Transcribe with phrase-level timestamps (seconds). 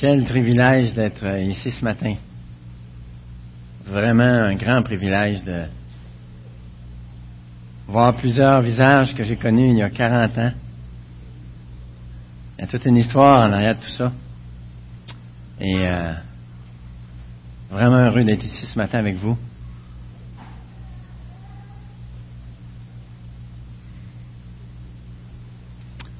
[0.00, 2.14] Quel privilège d'être ici ce matin.
[3.86, 5.66] Vraiment un grand privilège de
[7.86, 10.52] voir plusieurs visages que j'ai connus il y a 40 ans.
[12.58, 14.12] Il y a toute une histoire en arrière de tout ça.
[15.60, 16.12] Et euh,
[17.70, 19.36] vraiment heureux d'être ici ce matin avec vous.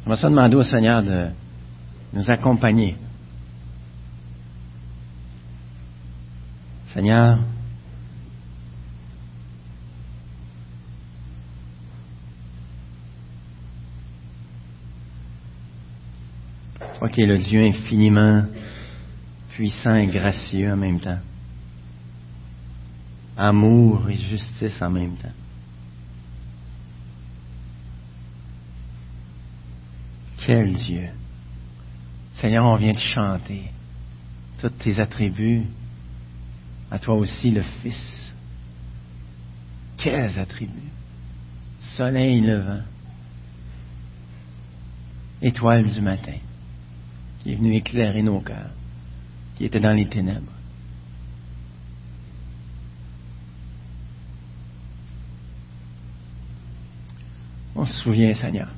[0.07, 1.29] On va se demander au Seigneur de
[2.13, 2.97] nous accompagner.
[6.95, 7.41] Seigneur,
[16.99, 18.45] toi qui es le Dieu infiniment
[19.51, 21.19] puissant et gracieux en même temps,
[23.37, 25.29] amour et justice en même temps.
[30.47, 31.09] Quel Dieu.
[32.41, 33.65] Seigneur, on vient te chanter
[34.61, 35.65] tous tes attributs,
[36.91, 38.33] à toi aussi le Fils.
[39.97, 40.91] Quels attributs?
[41.97, 42.83] Soleil levant,
[45.41, 46.37] étoile du matin,
[47.43, 48.71] qui est venu éclairer nos cœurs,
[49.57, 50.53] qui était dans les ténèbres.
[57.77, 58.69] On se souvient, Seigneur,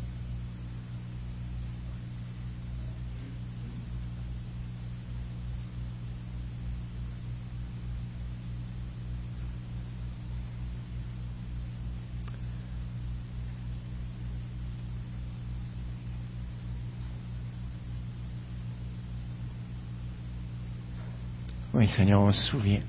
[21.89, 22.83] Seigneur, on se souvient.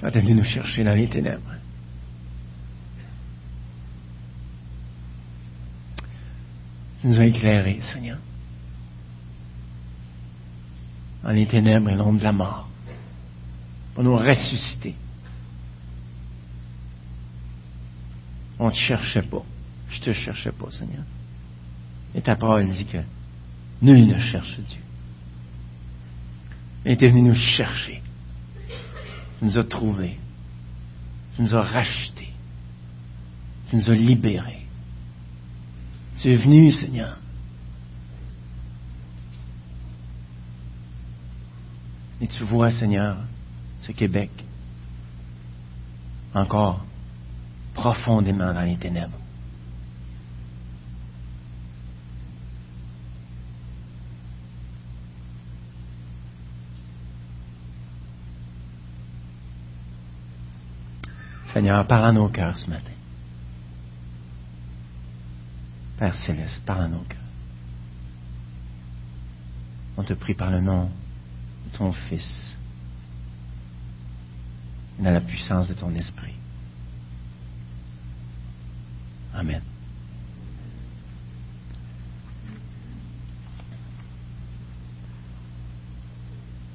[0.00, 1.54] Quand tu es venu nous chercher dans les ténèbres.
[7.00, 8.18] Tu nous as éclairés, Seigneur.
[11.22, 12.68] Dans les ténèbres et l'ombre de la mort.
[13.94, 14.94] Pour nous ressusciter.
[18.58, 19.44] On ne te cherchait pas.
[19.90, 21.04] Je ne te cherchais pas, Seigneur.
[22.14, 22.98] Et ta parole dit que
[23.82, 24.87] nul ne cherche Dieu
[26.84, 28.02] est venu nous chercher.
[29.38, 30.18] Tu nous as trouvés.
[31.36, 32.32] Tu nous as rachetés.
[33.68, 34.66] Tu nous as libérés.
[36.20, 37.16] Tu es venu, Seigneur.
[42.20, 43.16] Et tu vois, Seigneur,
[43.82, 44.30] ce Québec
[46.34, 46.84] encore
[47.74, 49.18] profondément dans les ténèbres.
[61.58, 62.92] Seigneur, parle à nos cœurs ce matin.
[65.98, 67.18] Père céleste, parle à nos cœurs.
[69.96, 72.54] On te prie par le nom de ton Fils
[75.00, 76.34] et dans la puissance de ton esprit.
[79.34, 79.62] Amen.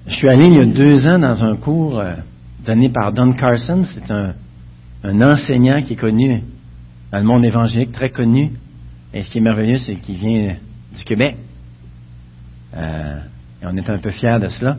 [0.08, 2.16] Je suis allé il y a deux ans dans un cours euh,
[2.66, 3.86] donné par Don Carson.
[3.86, 4.36] C'est un
[5.03, 6.41] un enseignant qui est connu
[7.12, 8.52] dans le monde évangélique, très connu.
[9.14, 10.56] Et ce qui est merveilleux, c'est qu'il vient
[10.96, 11.36] du Québec.
[12.75, 13.19] Euh,
[13.62, 14.78] et on est un peu fiers de cela.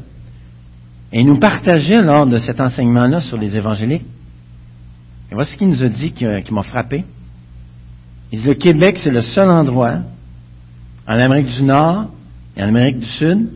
[1.12, 4.06] Et il nous partageait lors de cet enseignement-là sur les évangéliques.
[5.30, 7.04] Et voici ce qu'il nous a dit qui, qui m'a frappé.
[8.32, 10.00] Il dit, le Québec, c'est le seul endroit
[11.06, 12.06] en Amérique du Nord
[12.56, 13.48] et en Amérique du Sud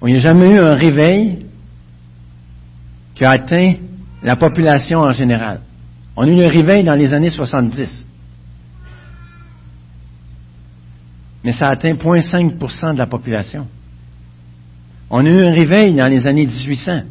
[0.00, 1.46] où il n'y a jamais eu un réveil
[3.14, 3.74] qui a atteint
[4.22, 5.60] la population en général.
[6.16, 8.06] On a eu un réveil dans les années 70.
[11.42, 13.66] Mais ça atteint 0,5% de la population.
[15.08, 17.02] On a eu un réveil dans les années 1800.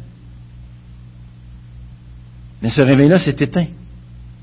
[2.62, 3.66] Mais ce réveil-là s'est éteint.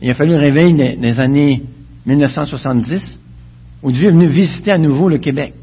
[0.01, 1.63] Il a fallu un réveil dans les années
[2.05, 3.17] 1970
[3.83, 5.53] où Dieu est venu visiter à nouveau le Québec.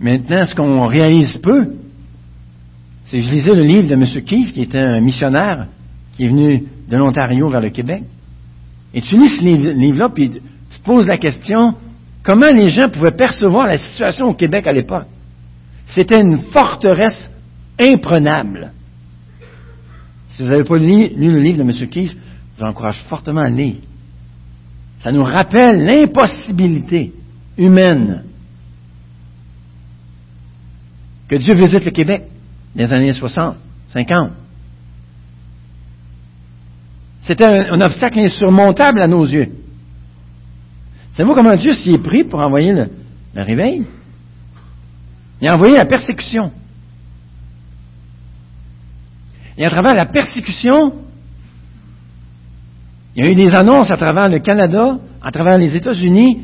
[0.00, 1.74] Maintenant, ce qu'on réalise peu,
[3.12, 4.04] je lisais le livre de M.
[4.24, 5.66] Keefe, qui était un missionnaire
[6.16, 8.02] qui est venu de l'Ontario vers le Québec.
[8.92, 11.74] Et tu lis ce livre-là, puis tu te poses la question,
[12.22, 15.06] comment les gens pouvaient percevoir la situation au Québec à l'époque?
[15.86, 17.30] C'était une forteresse
[17.80, 18.72] imprenable.
[20.30, 21.88] Si vous n'avez pas lu, le livre de M.
[21.88, 23.76] Keefe, je vous encourage fortement à lire.
[25.00, 27.12] Ça nous rappelle l'impossibilité
[27.56, 28.24] humaine
[31.28, 32.22] que Dieu visite le Québec
[32.74, 33.56] les années 60,
[33.92, 34.32] 50.
[37.22, 39.50] C'était un, obstacle insurmontable à nos yeux.
[41.12, 42.88] Savez-vous comment Dieu s'y est pris pour envoyer le,
[43.42, 43.84] réveil?
[45.40, 46.50] Il a envoyé la persécution.
[49.56, 50.94] Et à travers la persécution,
[53.14, 56.38] il y a eu des annonces à travers le Canada, à travers les États-Unis,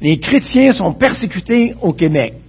[0.00, 2.41] les chrétiens sont persécutés au Québec.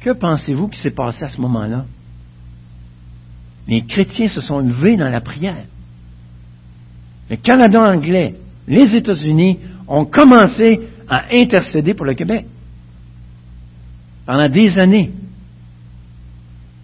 [0.00, 1.84] Que pensez-vous qui s'est passé à ce moment-là?
[3.68, 5.64] Les chrétiens se sont levés dans la prière.
[7.28, 8.34] Le Canada anglais,
[8.66, 12.46] les États-Unis ont commencé à intercéder pour le Québec.
[14.26, 15.12] Pendant des années.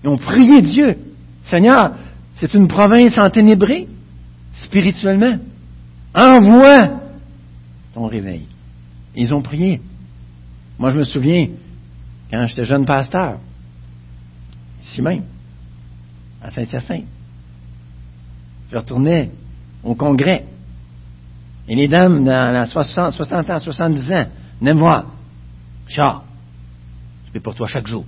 [0.05, 0.97] Ils ont prié Dieu.
[1.45, 1.93] Seigneur,
[2.37, 3.89] c'est une province enténébrée,
[4.55, 5.39] spirituellement.
[6.15, 7.01] Envoie
[7.95, 8.47] ton réveil.
[9.15, 9.81] Ils ont prié.
[10.79, 11.49] Moi, je me souviens,
[12.31, 13.39] quand j'étais jeune pasteur,
[14.83, 15.23] ici même,
[16.43, 17.05] à Saint-Hyacinthe,
[18.71, 19.31] je retournais
[19.85, 20.45] au congrès.
[21.69, 24.27] Et les dames dans la 60, 60 ans, 70 ans
[24.61, 25.07] venaient me voir.
[25.89, 26.03] Je
[27.33, 28.05] fais pour toi chaque jour.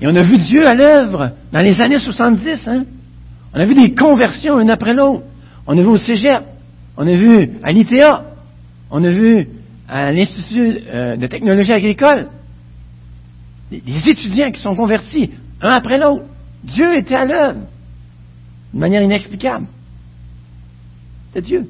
[0.00, 2.68] Et on a vu Dieu à l'œuvre dans les années 70.
[2.68, 2.84] Hein?
[3.54, 5.24] On a vu des conversions une après l'autre.
[5.66, 6.42] On a vu au Cégep.
[6.96, 8.24] On a vu à l'ITA.
[8.90, 9.48] On a vu
[9.88, 12.28] à l'Institut euh, de technologie agricole.
[13.70, 16.24] Des étudiants qui sont convertis, un après l'autre.
[16.62, 17.60] Dieu était à l'œuvre,
[18.72, 19.66] de manière inexplicable.
[21.32, 21.68] C'est Dieu.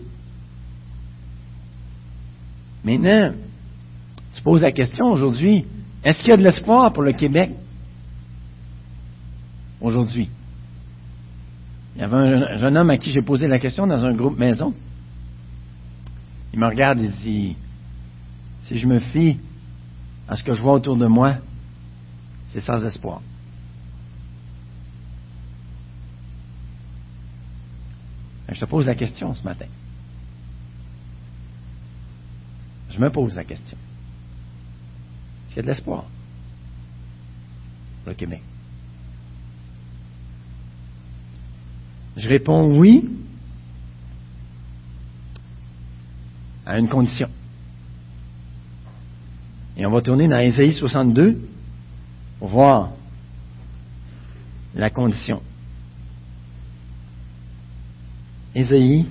[2.85, 3.33] Maintenant,
[4.35, 5.65] tu poses la question aujourd'hui,
[6.05, 7.51] est-ce qu'il y a de l'espoir pour le Québec?
[9.81, 10.29] Aujourd'hui?
[11.97, 14.39] Il y avait un jeune homme à qui j'ai posé la question dans un groupe
[14.39, 14.75] maison.
[16.53, 17.57] Il me regarde et dit,
[18.67, 19.39] si je me fie
[20.29, 21.39] à ce que je vois autour de moi,
[22.49, 23.21] c'est sans espoir.
[28.49, 29.67] Je te pose la question ce matin.
[32.91, 33.77] Je me pose la question.
[35.47, 36.05] Est-ce qu'il y a de l'espoir
[38.03, 38.41] pour le Québec?
[42.17, 43.11] Je réponds oui
[46.65, 47.29] à une condition.
[49.77, 51.39] Et on va tourner dans Ésaïe 62
[52.39, 52.93] pour voir
[54.75, 55.43] la condition.
[58.55, 59.07] Ésaïe,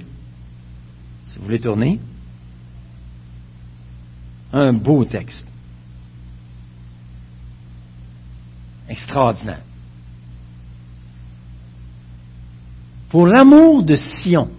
[1.27, 2.00] si vous voulez tourner,
[4.53, 5.45] un beau texte.
[8.89, 9.62] Extraordinaire.
[13.09, 14.50] Pour l'amour de Sion,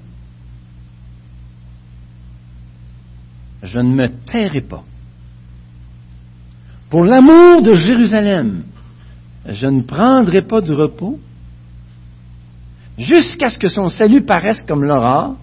[3.63, 4.85] je ne me tairai pas.
[6.91, 8.63] Pour l'amour de Jérusalem,
[9.49, 11.19] je ne prendrai pas de repos
[12.99, 15.37] jusqu'à ce que son salut paraisse comme l'aurore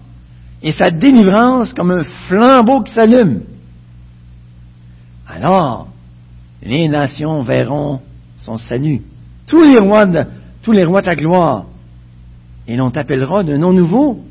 [0.62, 3.42] et sa délivrance comme un flambeau qui s'allume.
[5.28, 5.88] Alors,
[6.62, 8.00] les nations verront
[8.38, 9.02] son salut,
[9.46, 10.24] tous les rois de,
[10.62, 11.66] tous les rois de ta gloire,
[12.66, 14.24] et l'on t'appellera d'un nom nouveau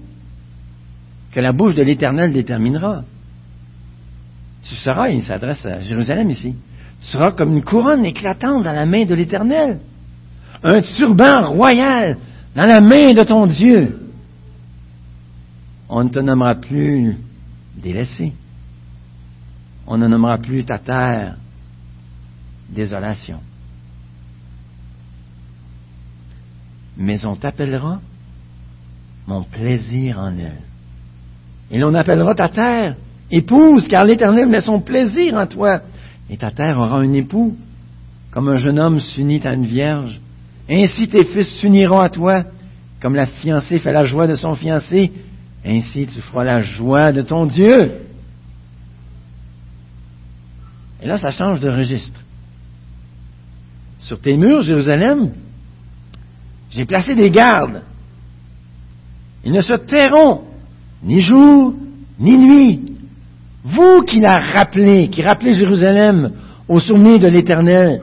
[1.31, 3.03] que la bouche de l'Éternel déterminera.
[4.63, 6.55] Tu seras, il s'adresse à Jérusalem ici,
[7.03, 9.79] tu seras comme une couronne éclatante dans la main de l'Éternel,
[10.63, 12.17] un turban royal
[12.55, 13.99] dans la main de ton Dieu.
[15.89, 17.17] On ne te nommera plus
[17.75, 18.33] délaissé.
[19.85, 21.35] On ne nommera plus ta terre
[22.69, 23.39] désolation.
[26.95, 27.99] Mais on t'appellera
[29.27, 30.61] mon plaisir en elle.
[31.69, 32.95] Et l'on appellera ta terre
[33.29, 35.81] épouse, car l'Éternel met son plaisir en toi.
[36.29, 37.55] Et ta terre aura un époux,
[38.31, 40.19] comme un jeune homme s'unit à une vierge.
[40.69, 42.43] Ainsi tes fils s'uniront à toi,
[43.01, 45.11] comme la fiancée fait la joie de son fiancé.
[45.65, 47.91] Ainsi tu feras la joie de ton Dieu.
[51.01, 52.19] Et là, ça change de registre.
[53.99, 55.31] Sur tes murs, Jérusalem,
[56.71, 57.81] j'ai placé des gardes.
[59.43, 60.43] Ils ne se tairont
[61.03, 61.73] ni jour
[62.19, 62.92] ni nuit.
[63.63, 66.33] Vous qui l'a rappelé, qui rappelez Jérusalem
[66.67, 68.01] au souvenir de l'Éternel,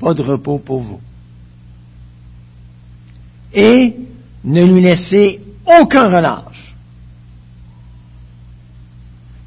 [0.00, 1.00] pas de repos pour vous.
[3.52, 3.96] Et
[4.44, 6.74] ne lui laissez aucun relâche.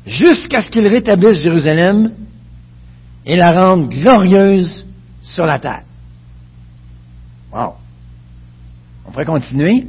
[0.05, 2.13] Jusqu'à ce qu'il rétablisse Jérusalem
[3.25, 4.85] et la rende glorieuse
[5.21, 5.83] sur la terre.
[7.51, 7.73] Wow.
[9.05, 9.87] On pourrait continuer.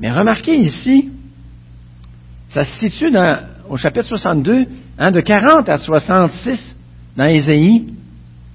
[0.00, 1.10] Mais remarquez ici,
[2.48, 3.10] ça se situe
[3.68, 4.66] au chapitre 62,
[4.98, 6.76] hein, de 40 à 66
[7.16, 7.86] dans Ésaïe.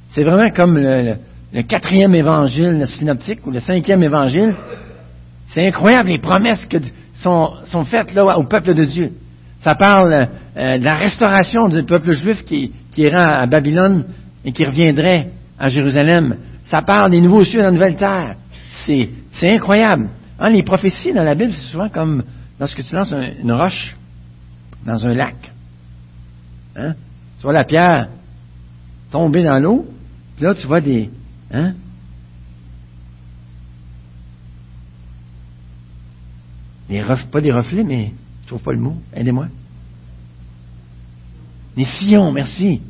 [0.10, 1.16] C'est vraiment comme le,
[1.64, 4.56] quatrième évangile le synoptique ou le cinquième évangile.
[5.48, 6.78] C'est incroyable les promesses qui
[7.16, 9.12] sont, faites là au peuple de Dieu.
[9.60, 14.06] Ça parle euh, de la restauration du peuple juif qui, qui ira à Babylone
[14.46, 15.28] et qui reviendrait
[15.60, 16.38] à Jérusalem.
[16.66, 18.36] Ça parle des nouveaux cieux et de la nouvelle terre.
[18.86, 19.10] C'est
[19.44, 20.10] incroyable.
[20.40, 22.24] Hein, les prophéties dans la Bible, c'est souvent comme
[22.60, 23.96] lorsque tu lances une roche
[24.86, 25.36] dans un lac.
[26.76, 26.94] Hein?
[27.38, 28.10] Tu vois la pierre
[29.12, 29.88] tomber dans l'eau,
[30.36, 31.10] puis là, tu vois des.
[31.52, 31.74] Hein?
[37.32, 38.96] Pas des reflets, mais je trouve pas le mot.
[39.14, 39.48] Aidez-moi.
[41.78, 42.82] Les sillons, merci.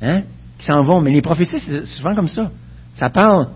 [0.00, 0.22] Hein?
[0.58, 1.00] Qui s'en vont.
[1.00, 2.50] Mais les prophéties, c'est souvent comme ça.
[2.94, 3.48] Ça parle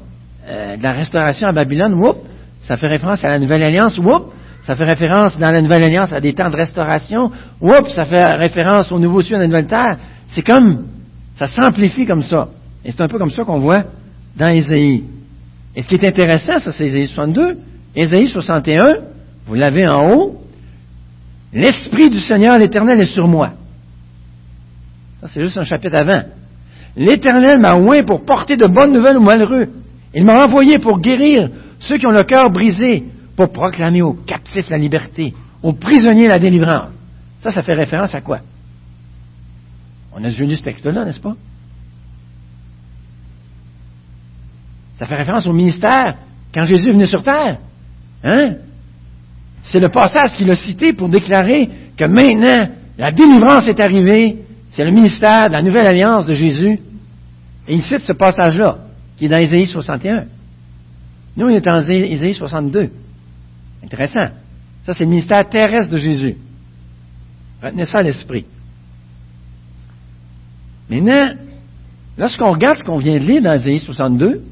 [0.46, 1.94] euh, de la restauration à Babylone.
[1.94, 2.18] Whoop,
[2.60, 3.98] ça fait référence à la Nouvelle Alliance.
[3.98, 7.30] Whoop, ça fait référence dans la Nouvelle Alliance à des temps de restauration.
[7.60, 9.98] Oups, ça fait référence au nouveau ciel de la Nouvelle Terre.
[10.28, 10.86] C'est comme,
[11.34, 12.48] ça s'amplifie comme ça.
[12.84, 13.84] Et c'est un peu comme ça qu'on voit
[14.36, 15.04] dans Ésaïe.
[15.74, 17.58] Et ce qui est intéressant, ça c'est Ésaïe 62.
[17.94, 18.80] Ésaïe 61,
[19.46, 20.36] vous l'avez en haut.
[21.52, 23.52] L'Esprit du Seigneur l'Éternel est sur moi.
[25.20, 26.22] Ça, c'est juste un chapitre avant.
[26.96, 29.68] L'Éternel m'a oint pour porter de bonnes nouvelles aux malheureux.
[30.14, 31.48] Il m'a envoyé pour guérir
[31.80, 33.04] ceux qui ont le cœur brisé,
[33.38, 35.32] pour proclamer aux captifs la liberté,
[35.62, 36.90] aux prisonniers la délivrance.
[37.40, 38.40] Ça, ça fait référence à quoi?
[40.12, 41.36] On a lu ce texte-là, n'est-ce pas?
[44.98, 46.16] Ça fait référence au ministère
[46.52, 47.58] quand Jésus est venu sur terre.
[48.24, 48.56] Hein?
[49.62, 54.38] C'est le passage qu'il a cité pour déclarer que maintenant, la délivrance est arrivée.
[54.72, 56.80] C'est le ministère de la nouvelle alliance de Jésus.
[57.68, 58.78] Et il cite ce passage-là,
[59.16, 60.24] qui est dans Ésaïe 61.
[61.36, 62.90] Nous, on est en Ésaïe 62.
[63.84, 64.34] Intéressant.
[64.84, 66.36] Ça, c'est le ministère terrestre de Jésus.
[67.62, 68.44] Retenez ça à l'esprit.
[70.88, 71.32] Maintenant,
[72.16, 74.42] lorsqu'on regarde ce qu'on vient de lire dans Ésaïe 62,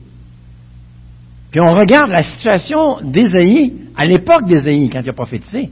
[1.50, 5.70] puis on regarde la situation d'Ésaïe à l'époque d'Ésaïe, quand il a prophétisé,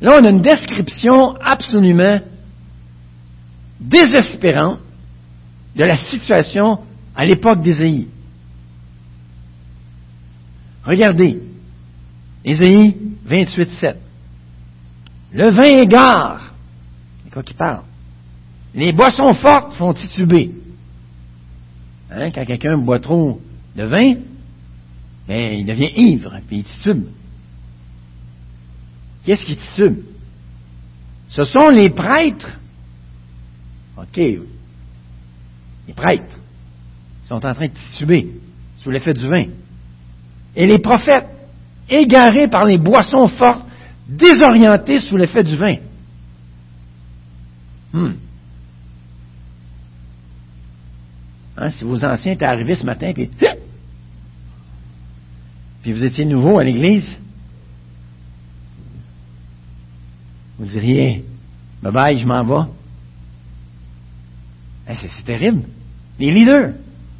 [0.00, 2.20] là, on a une description absolument
[3.80, 4.78] désespérante
[5.74, 6.78] de la situation
[7.16, 8.08] à l'époque d'Ésaïe.
[10.88, 11.38] Regardez,
[12.42, 13.98] Ésaïe 28, 7.
[15.34, 16.54] Le vin égare.
[17.22, 17.82] C'est quoi qui parle?
[18.74, 20.50] Les boissons fortes font tituber.
[22.10, 23.38] Hein, quand quelqu'un boit trop
[23.76, 24.14] de vin,
[25.26, 27.04] ben, il devient ivre, puis il titube.
[29.26, 29.98] Qu'est-ce qui titube?
[31.28, 32.58] Ce sont les prêtres.
[33.98, 34.16] OK.
[34.16, 36.38] Les prêtres
[37.26, 38.40] sont en train de tituber
[38.78, 39.48] sous l'effet du vin.
[40.58, 41.28] Et les prophètes
[41.88, 43.64] égarés par les boissons fortes,
[44.08, 45.76] désorientés sous l'effet du vin.
[47.92, 48.14] Hmm.
[51.56, 53.30] Hein, si vos anciens étaient arrivés ce matin, puis,
[55.82, 57.16] puis vous étiez nouveau à l'église,
[60.58, 61.24] vous diriez,
[61.82, 62.68] bye bye, je m'en vais.
[64.88, 65.62] Hein, c'est terrible.
[66.18, 66.72] Les leaders,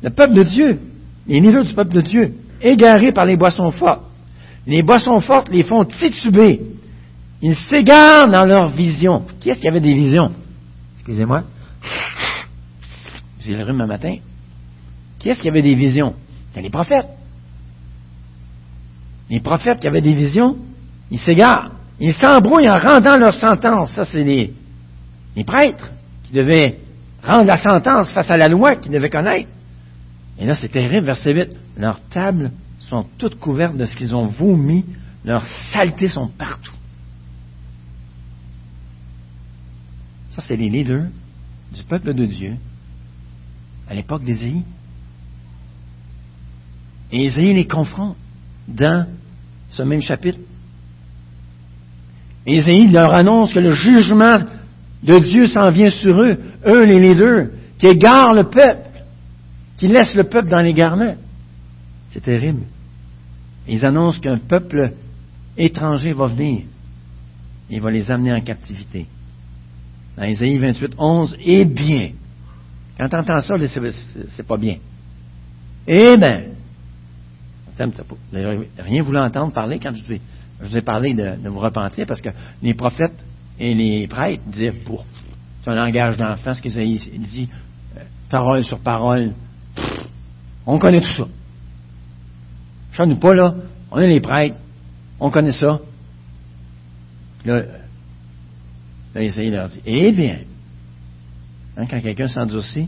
[0.02, 0.80] le peuple de Dieu,
[1.28, 4.02] les leaders du peuple de Dieu, égarés par les boissons fortes,
[4.66, 6.60] les boissons fortes les font tituber.
[7.40, 9.24] Ils s'égarent dans leur vision.
[9.40, 10.32] Qui est-ce qui avait des visions?
[10.96, 11.44] Excusez-moi.
[13.40, 14.16] J'ai le rhume un matin.
[15.18, 16.14] Qui est-ce qui avait des visions?
[16.48, 17.08] C'était les prophètes.
[19.30, 20.56] Les prophètes qui avaient des visions,
[21.10, 21.70] ils s'égarent.
[22.00, 23.92] Ils s'embrouillent en rendant leur sentence.
[23.94, 24.52] Ça, c'est les,
[25.36, 25.90] les prêtres
[26.24, 26.78] qui devaient
[27.24, 29.48] rendre la sentence face à la loi qu'ils devaient connaître.
[30.38, 31.56] Et là, c'est terrible, verset 8.
[31.76, 34.84] Leur table sont toutes couvertes de ce qu'ils ont vomi,
[35.24, 36.72] leurs saletés sont partout.
[40.30, 41.06] Ça, c'est les leaders
[41.74, 42.54] du peuple de Dieu
[43.88, 44.62] à l'époque d'Ésaïe.
[47.10, 48.16] Et Ésaïe les confronte
[48.68, 49.06] dans
[49.70, 50.38] ce même chapitre.
[52.46, 54.40] Ésaïe leur annonce que le jugement
[55.02, 58.87] de Dieu s'en vient sur eux, eux les leaders, qui égarent le peuple,
[59.78, 61.14] qui laissent le peuple dans l'égarement.
[62.10, 62.64] C'est terrible.
[63.66, 64.92] Ils annoncent qu'un peuple
[65.56, 66.62] étranger va venir.
[67.70, 69.06] Il va les amener en captivité.
[70.16, 72.10] Dans Isaïe 28, 11, eh bien.
[72.98, 73.54] Quand tu entends ça,
[74.30, 74.76] c'est pas bien.
[75.86, 76.42] Eh bien.
[78.78, 80.02] Rien voulu entendre parler quand je
[80.60, 82.30] vous ai, parlé de, vous repentir parce que
[82.60, 83.24] les prophètes
[83.60, 84.74] et les prêtres disaient,
[85.62, 87.48] c'est un langage d'enfant, ce qu'Isaïe dit,
[87.96, 89.32] euh, parole sur parole.
[90.70, 91.26] On connaît tout ça.
[92.92, 93.54] Chante-nous pas, là.
[93.90, 94.56] On est les prêtres.
[95.18, 95.80] On connaît ça.
[97.46, 97.62] Là,
[99.14, 100.40] là leur dit, eh bien,
[101.76, 102.86] hein, quand quelqu'un s'endurcit,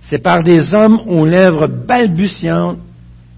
[0.00, 2.78] c'est par des hommes aux lèvres balbutiantes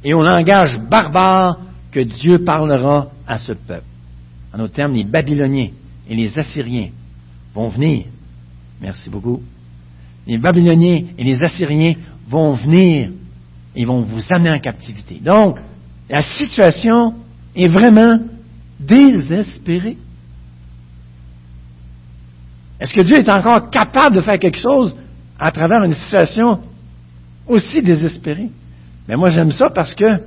[0.04, 1.58] et au langage barbare
[1.90, 3.87] que Dieu parlera à ce peuple.
[4.54, 5.70] En autres termes, les Babyloniens
[6.08, 6.90] et les Assyriens
[7.52, 8.04] vont venir.
[8.80, 9.42] Merci beaucoup.
[10.25, 11.94] Les Babyloniens et les Assyriens
[12.28, 13.11] vont venir.
[13.76, 15.21] Ils vont vous amener en captivité.
[15.21, 15.59] Donc,
[16.09, 17.14] la situation
[17.54, 18.18] est vraiment
[18.80, 19.99] désespérée.
[22.80, 24.97] Est-ce que Dieu est encore capable de faire quelque chose
[25.38, 26.61] à travers une situation
[27.47, 28.50] aussi désespérée?
[29.09, 30.23] Mais moi, j'aime ça parce que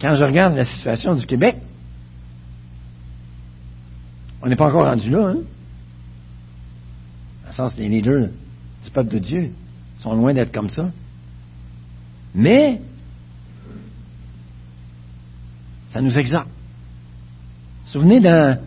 [0.00, 1.56] quand je regarde la situation du Québec,
[4.42, 5.38] on n'est pas encore rendu là, hein?
[7.42, 8.28] Dans le sens, les leaders
[8.84, 9.50] du peuple de Dieu
[9.98, 10.90] sont loin d'être comme ça.
[12.34, 12.80] Mais,
[15.88, 16.48] ça nous exhorte.
[17.86, 18.58] Souvenez dans,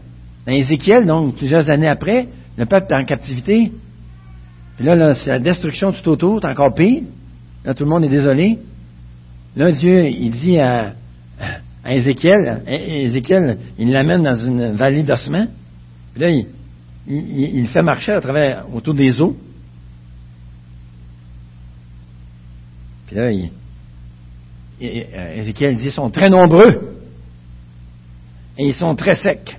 [0.48, 2.28] Ézéchiel, donc plusieurs années après,
[2.58, 3.72] le peuple est en captivité.
[4.76, 7.04] Puis là, c'est la destruction tout autour, c'est encore pire.
[7.64, 8.58] Là, tout le monde est désolé.
[9.56, 10.94] Là, Dieu, il dit à,
[11.84, 15.48] à Ézéchiel, Ézéchiel, il l'amène dans une vallée d'ossements.
[16.14, 16.48] Puis là, il,
[17.08, 19.38] il, il, fait marcher à travers, autour des eaux.
[23.12, 23.52] Puis là, il,
[24.80, 26.98] Ézéchiel dit, ils sont très nombreux.
[28.58, 29.58] Et ils sont très secs.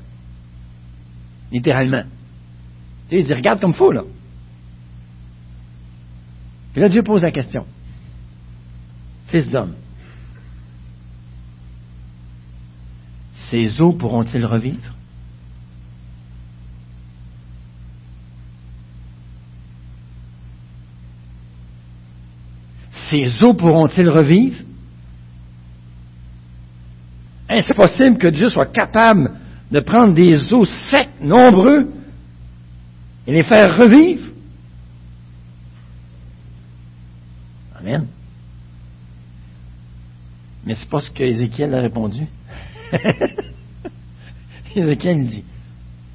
[1.51, 2.05] Littéralement.
[3.11, 4.05] Il dit, regarde comme fou, là.
[6.73, 7.67] Puis là, Dieu pose la question.
[9.27, 9.75] Fils d'homme,
[13.51, 14.95] ces eaux pourront-ils revivre?
[23.13, 24.57] Ces eaux pourront-ils revivre?
[27.47, 29.33] Est-ce possible que Dieu soit capable
[29.71, 31.93] de prendre des eaux secs, nombreux,
[33.27, 34.31] et les faire revivre?
[37.79, 38.07] Amen.
[40.65, 42.27] Mais c'est pas ce qu'Ézéchiel a répondu.
[44.75, 45.45] Ézéchiel dit,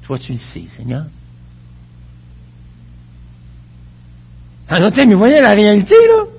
[0.02, 1.04] toi tu le sais, Seigneur.
[4.66, 6.37] Alors, mais vous voyez la réalité, là?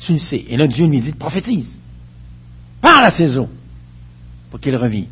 [0.00, 0.44] Tu le sais.
[0.48, 1.72] Et là, Dieu lui dit, prophétise.
[2.80, 3.48] Parle à ces eaux
[4.50, 5.08] pour qu'ils revivent.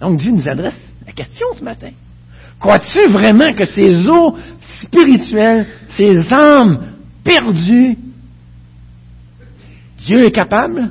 [0.00, 1.90] Donc Dieu nous adresse la question ce matin.
[2.58, 4.36] Crois-tu vraiment que ces eaux
[4.82, 6.92] spirituelles, ces âmes
[7.24, 7.96] perdues,
[9.98, 10.90] Dieu est capable?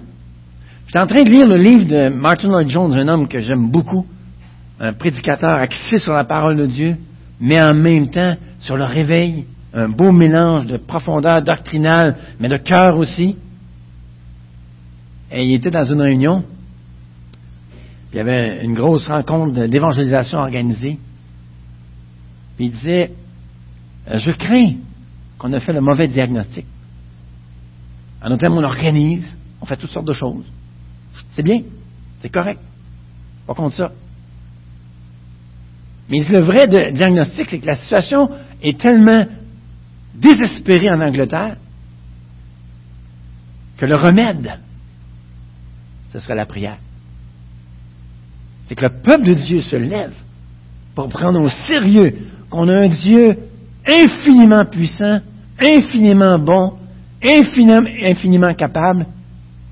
[0.85, 3.39] Je suis en train de lire le livre de Martin Lloyd Jones, un homme que
[3.39, 4.05] j'aime beaucoup,
[4.79, 6.97] un prédicateur axé sur la parole de Dieu,
[7.39, 12.57] mais en même temps sur le réveil, un beau mélange de profondeur doctrinale, mais de
[12.57, 13.37] cœur aussi.
[15.31, 16.43] Et il était dans une réunion,
[18.11, 20.97] il y avait une grosse rencontre d'évangélisation organisée.
[22.57, 23.11] Puis il disait,
[24.09, 24.75] euh, je crains
[25.37, 26.65] qu'on ait fait le mauvais diagnostic.
[28.21, 30.45] En notre on organise, on fait toutes sortes de choses.
[31.31, 31.61] C'est bien,
[32.21, 32.59] c'est correct.
[33.47, 33.91] Pas contre ça.
[36.09, 38.29] Mais le vrai diagnostic, c'est que la situation
[38.61, 39.25] est tellement
[40.13, 41.57] désespérée en Angleterre
[43.77, 44.59] que le remède,
[46.11, 46.77] ce serait la prière
[48.71, 50.13] c'est que le peuple de Dieu se lève
[50.95, 52.15] pour prendre au sérieux
[52.49, 53.37] qu'on a un Dieu
[53.85, 55.19] infiniment puissant,
[55.59, 56.77] infiniment bon,
[57.21, 59.07] infiniment, capable,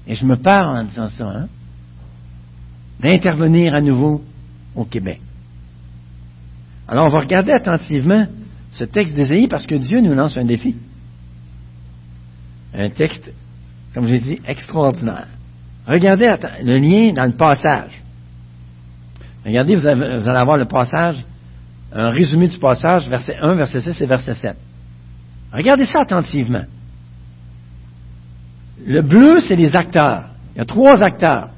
[0.05, 1.47] et je me parle en disant ça, hein,
[2.99, 4.21] d'intervenir à nouveau
[4.75, 5.21] au Québec.
[6.85, 8.25] Alors on va regarder attentivement
[8.71, 10.75] ce texte d'Ésaïe parce que Dieu nous lance un défi.
[12.73, 13.31] Un texte,
[13.93, 15.27] comme j'ai dit, extraordinaire.
[15.87, 16.31] Regardez
[16.63, 18.03] le lien dans le passage.
[19.45, 21.25] Regardez, vous, allez avoir le passage,
[21.91, 24.55] un résumé du passage, verset 1, verset 6 et verset 7.
[25.51, 26.65] Regardez ça attentivement.
[28.85, 30.29] Le bleu, c'est les acteurs.
[30.53, 31.49] Il y a trois acteurs.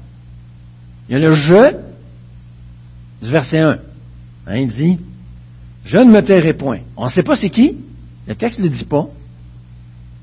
[1.08, 1.76] Il y a le je
[3.22, 3.78] du verset 1.
[4.46, 4.98] Hein, il dit,
[5.84, 6.80] je ne me tairai point.
[6.96, 7.76] On ne sait pas c'est qui.
[8.26, 9.06] Le texte ne le dit pas.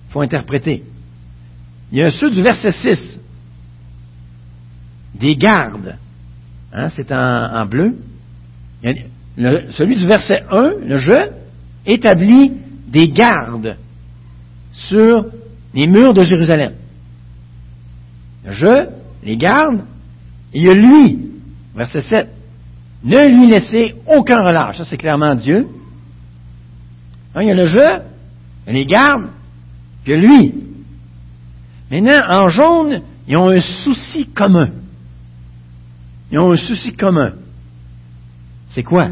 [0.07, 0.83] Il faut interpréter.
[1.91, 3.19] Il y a ceux du verset 6.
[5.15, 5.97] Des gardes.
[6.71, 7.95] Hein, c'est en, bleu.
[8.83, 11.29] celui du verset 1, le je,
[11.85, 12.53] établit
[12.87, 13.75] des gardes
[14.71, 15.25] sur
[15.73, 16.73] les murs de Jérusalem.
[18.45, 18.87] Le je,
[19.23, 19.81] les gardes,
[20.53, 21.31] et il y a lui,
[21.75, 22.29] verset 7,
[23.03, 24.77] ne lui laissez aucun relâche.
[24.77, 25.67] Ça, c'est clairement Dieu.
[27.33, 28.01] Hein, il y a le je,
[28.67, 29.29] les gardes,
[30.03, 30.53] puis il y a lui.
[31.91, 34.69] Maintenant, en jaune, ils ont un souci commun.
[36.31, 37.33] Ils ont un souci commun.
[38.71, 39.09] C'est quoi?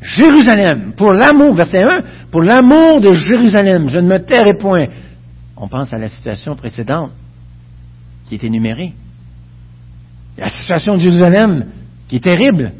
[0.00, 4.86] Jérusalem, pour l'amour, verset 1, pour l'amour de Jérusalem, je ne me tairai point.
[5.56, 7.12] On pense à la situation précédente
[8.26, 8.94] qui est énumérée.
[10.38, 11.66] La situation de Jérusalem
[12.08, 12.72] qui est terrible.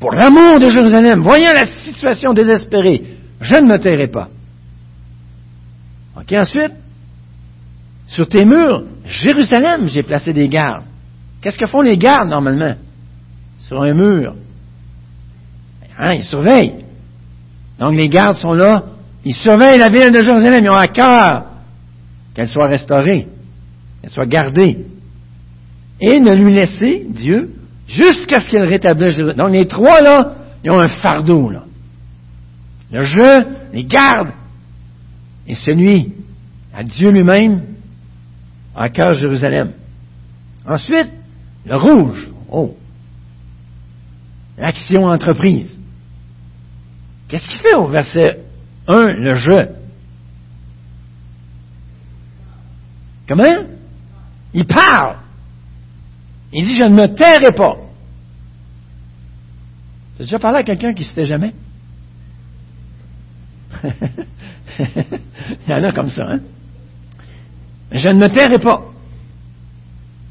[0.00, 3.02] Pour l'amour de Jérusalem, voyant la situation désespérée,
[3.40, 4.28] je ne me tairai pas.
[6.16, 6.72] OK, ensuite,
[8.08, 10.84] sur tes murs, Jérusalem, j'ai placé des gardes.
[11.40, 12.74] Qu'est-ce que font les gardes normalement?
[13.60, 14.34] Sur un mur.
[15.98, 16.84] Hein, ils surveillent.
[17.78, 18.84] Donc les gardes sont là,
[19.24, 21.44] ils surveillent la ville de Jérusalem, ils ont à cœur
[22.34, 23.26] qu'elle soit restaurée,
[24.00, 24.86] qu'elle soit gardée.
[26.00, 27.50] Et ne lui laisser, Dieu,
[27.86, 29.16] jusqu'à ce qu'il rétablisse.
[29.16, 31.64] Donc les trois là, ils ont un fardeau là.
[32.92, 34.32] Le jeu, les gardes,
[35.46, 36.12] et celui
[36.74, 37.62] à Dieu lui-même,
[38.74, 39.72] à cœur Jérusalem.
[40.66, 41.10] Ensuite,
[41.64, 42.28] le rouge.
[42.50, 42.76] Oh.
[44.58, 45.78] L'action entreprise.
[47.28, 48.40] Qu'est-ce qu'il fait au verset
[48.86, 49.68] 1, le je?
[53.28, 53.66] Comment?
[54.54, 55.16] Il parle.
[56.58, 57.76] Il dit, je ne me tairai pas.
[60.16, 61.52] Tu as déjà parlé à quelqu'un qui ne se tait jamais?
[64.78, 66.40] Il y en a comme ça, hein?
[67.92, 68.84] Je ne me tairai pas.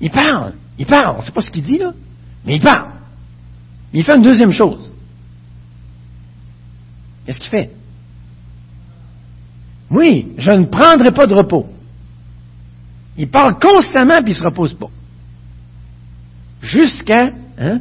[0.01, 0.53] Il parle.
[0.79, 1.21] Il parle.
[1.21, 1.93] Sait pas ce qu'il dit, là.
[2.43, 2.93] Mais il parle.
[3.93, 4.91] Mais il fait une deuxième chose.
[7.27, 7.69] Qu'est-ce qu'il fait?
[9.91, 11.69] Oui, je ne prendrai pas de repos.
[13.15, 14.89] Il parle constamment puis il ne se repose pas.
[16.65, 17.79] Jusqu'à, hein?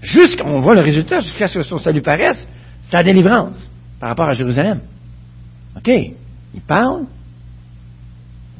[0.00, 2.48] Jusqu'à, on voit le résultat, jusqu'à ce que son salut paraisse,
[2.90, 3.56] sa délivrance
[4.00, 4.80] par rapport à Jérusalem.
[5.76, 7.04] OK, il parle,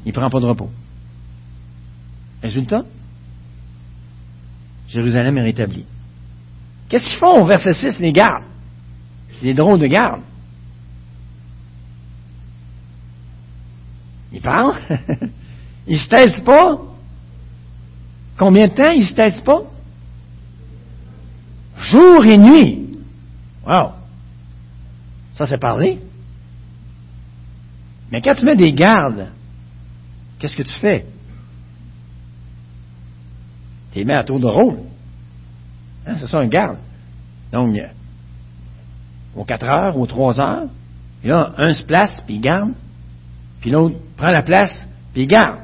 [0.05, 0.70] il ne prend pas de repos.
[2.42, 2.83] Résultat,
[4.88, 5.87] Jérusalem est rétablie.
[6.88, 8.44] Qu'est-ce qu'ils font au verset 6, les gardes?
[9.33, 10.20] C'est des drôles de garde.
[14.31, 14.77] Ils parlent.
[15.87, 16.93] ils ne se taisent pas.
[18.36, 19.62] Combien de temps ils ne se taisent pas?
[21.76, 22.98] Jour et nuit.
[23.66, 23.92] Wow.
[25.34, 26.00] Ça, c'est parler.
[28.10, 29.28] Mais quand tu mets des gardes,
[30.38, 31.06] qu'est-ce que tu fais?
[33.92, 34.78] Tu les mets à tour de rôle.
[36.06, 36.78] Hein, c'est ça un garde.
[37.52, 37.74] Donc,
[39.34, 40.68] aux 4 heures, aux 3 heures,
[41.22, 42.72] et là, un se place, puis il garde,
[43.60, 44.72] puis l'autre prend la place,
[45.12, 45.60] puis il garde.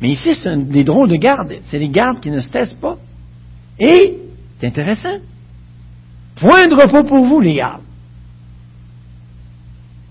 [0.00, 1.54] Mais ici, c'est des drôles de gardes.
[1.64, 2.98] C'est des gardes qui ne se taisent pas.
[3.78, 4.18] Et,
[4.60, 5.18] c'est intéressant,
[6.36, 7.82] point de repos pour vous, les gardes.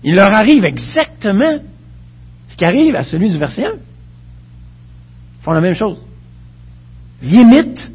[0.02, 1.58] Il leur arrive exactement
[2.48, 3.70] ce qui arrive à celui du verset 1.
[3.70, 6.02] Ils font la même chose.
[7.22, 7.90] Ils imitent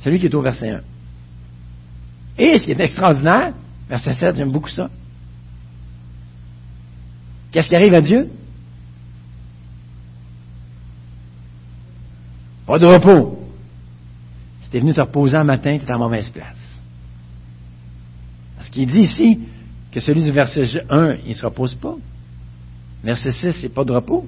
[0.00, 0.80] celui qui est au verset 1.
[2.38, 3.54] Et ce qui est extraordinaire,
[3.88, 4.90] verset 7, j'aime beaucoup ça.
[7.52, 8.30] Qu'est-ce qui arrive à Dieu?
[12.66, 13.38] Pas de repos.
[14.62, 16.80] Si tu es venu te reposer un matin, tu es en mauvaise place.
[18.56, 19.40] Parce qu'il dit ici
[19.92, 21.94] que celui du verset 1, il ne se repose pas.
[23.04, 24.26] Verset 6, c'est pas de repos.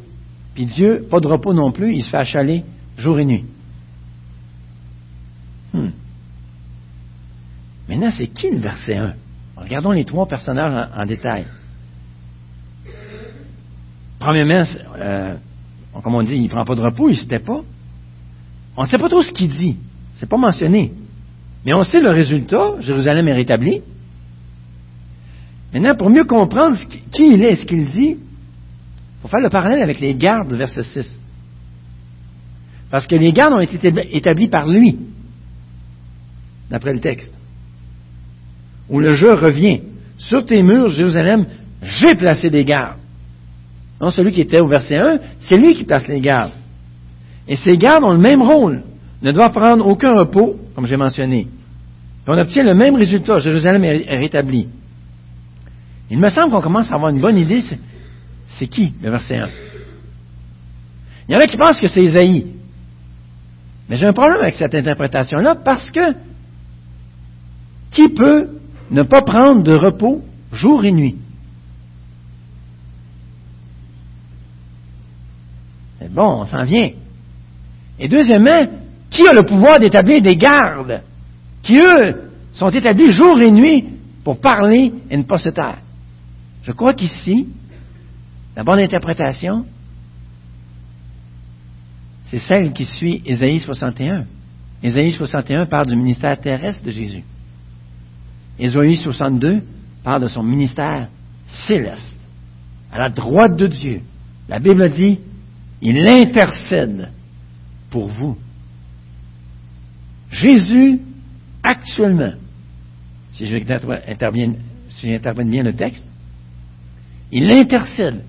[0.54, 2.64] Puis Dieu, pas de repos non plus, il se fait achaler
[2.96, 3.44] jour et nuit.
[5.72, 5.90] Hmm.
[7.88, 9.14] Maintenant, c'est qui le verset 1?
[9.56, 11.46] Regardons les trois personnages en, détail.
[14.20, 14.64] Premièrement,
[14.96, 15.36] euh,
[16.02, 17.62] comme on dit, il ne prend pas de repos, il ne se tait pas.
[18.78, 19.76] On ne sait pas trop ce qu'il dit.
[20.14, 20.92] C'est pas mentionné.
[21.66, 22.78] Mais on sait le résultat.
[22.78, 23.82] Jérusalem est rétablie.
[25.74, 26.78] Maintenant, pour mieux comprendre
[27.10, 30.52] qui il est et ce qu'il dit, il faut faire le parallèle avec les gardes,
[30.52, 31.18] verset 6.
[32.90, 34.96] Parce que les gardes ont été établis par lui,
[36.70, 37.34] d'après le texte
[38.88, 39.80] où le jeu revient.
[40.18, 41.46] Sur tes murs, Jérusalem,
[41.82, 42.98] j'ai placé des gardes.
[44.00, 46.52] Non, celui qui était au verset 1, c'est lui qui place les gardes.
[47.48, 48.82] Et ces gardes ont le même rôle,
[49.22, 51.48] ne doivent prendre aucun repos, comme j'ai mentionné.
[52.26, 54.68] on obtient le même résultat, Jérusalem est rétabli.
[56.10, 57.62] Il me semble qu'on commence à avoir une bonne idée,
[58.48, 59.48] c'est qui, le verset 1?
[61.28, 62.46] Il y en a qui pensent que c'est Isaïe.
[63.88, 66.14] Mais j'ai un problème avec cette interprétation-là parce que
[67.90, 68.58] qui peut
[68.90, 71.16] ne pas prendre de repos jour et nuit?
[75.98, 76.90] C'est bon, on s'en vient.
[77.98, 78.66] Et deuxièmement,
[79.10, 81.02] qui a le pouvoir d'établir des gardes
[81.62, 83.84] qui, eux, sont établis jour et nuit
[84.24, 85.78] pour parler et ne pas se taire?
[86.62, 87.48] Je crois qu'ici,
[88.56, 89.64] la bonne interprétation,
[92.24, 94.26] c'est celle qui suit Ésaïe 61.
[94.82, 97.24] Ésaïe 61 parle du ministère terrestre de Jésus.
[98.58, 99.62] Ésaïe 62
[100.04, 101.08] parle de son ministère
[101.66, 102.18] céleste,
[102.92, 104.02] à la droite de Dieu.
[104.48, 105.20] La Bible dit,
[105.80, 107.08] il intercède
[107.90, 108.36] pour vous.
[110.30, 111.00] Jésus,
[111.62, 112.32] actuellement,
[113.32, 114.54] si j'interviens
[115.44, 116.06] bien le texte,
[117.30, 118.22] il intercède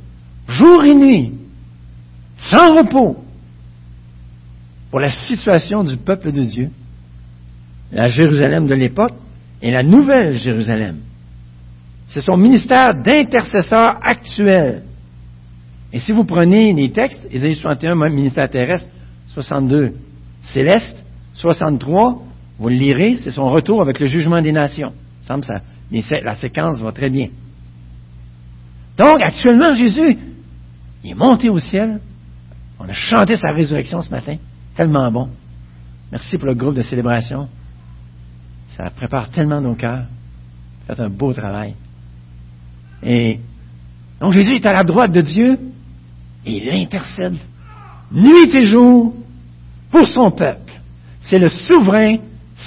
[0.47, 1.33] jour et nuit,
[2.37, 3.23] sans repos,
[4.89, 6.69] pour la situation du peuple de Dieu,
[7.91, 9.13] la Jérusalem de l'époque
[9.61, 10.97] et la nouvelle Jérusalem.
[12.07, 14.83] C'est son ministère d'intercesseur actuel.
[15.93, 18.89] Et si vous prenez les textes, Ésaïe 61, ministère terrestre,
[19.29, 19.93] 62,
[20.41, 20.97] céleste,
[21.33, 22.21] 63,
[22.59, 24.91] vous le lirez, c'est son retour avec le jugement des nations.
[24.91, 25.61] Il me semble ça,
[26.23, 27.29] la séquence va très bien.
[28.97, 30.17] Donc, actuellement, Jésus,
[31.03, 31.99] il est monté au ciel.
[32.79, 34.35] On a chanté sa résurrection ce matin.
[34.75, 35.29] Tellement bon.
[36.11, 37.47] Merci pour le groupe de célébration.
[38.75, 40.05] Ça prépare tellement nos cœurs.
[40.87, 41.75] Faites un beau travail.
[43.03, 43.39] Et
[44.19, 45.57] donc Jésus est à la droite de Dieu
[46.45, 47.37] et il intercède
[48.11, 49.13] nuit et jour
[49.91, 50.73] pour son peuple.
[51.21, 52.17] C'est le souverain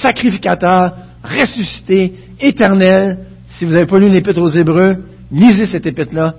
[0.01, 3.27] sacrificateur, ressuscité, éternel.
[3.47, 6.35] Si vous n'avez pas lu l'épître aux Hébreux, lisez cette épître-là.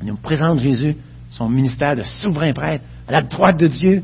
[0.00, 0.96] Il nous présente Jésus,
[1.30, 4.02] son ministère de souverain prêtre, à la droite de Dieu.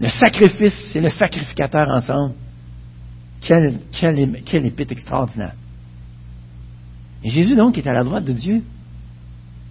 [0.00, 2.34] Le sacrifice et le sacrificateur ensemble.
[3.40, 5.54] Quel, quel, épître extraordinaire.
[7.22, 8.62] Et Jésus, donc, est à la droite de Dieu,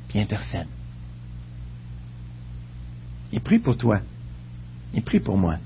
[0.07, 0.67] puis intercède.
[3.31, 3.99] Il prie pour toi.
[4.95, 5.57] Il prie pour moi.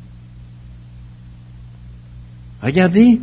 [2.62, 3.22] Regardez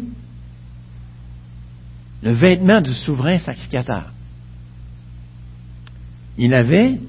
[2.22, 4.12] le vêtement du souverain sacrificateur.
[6.38, 7.00] Il avait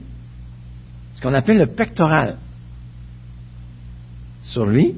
[1.14, 2.38] ce qu'on appelle le pectoral
[4.42, 4.96] sur lui.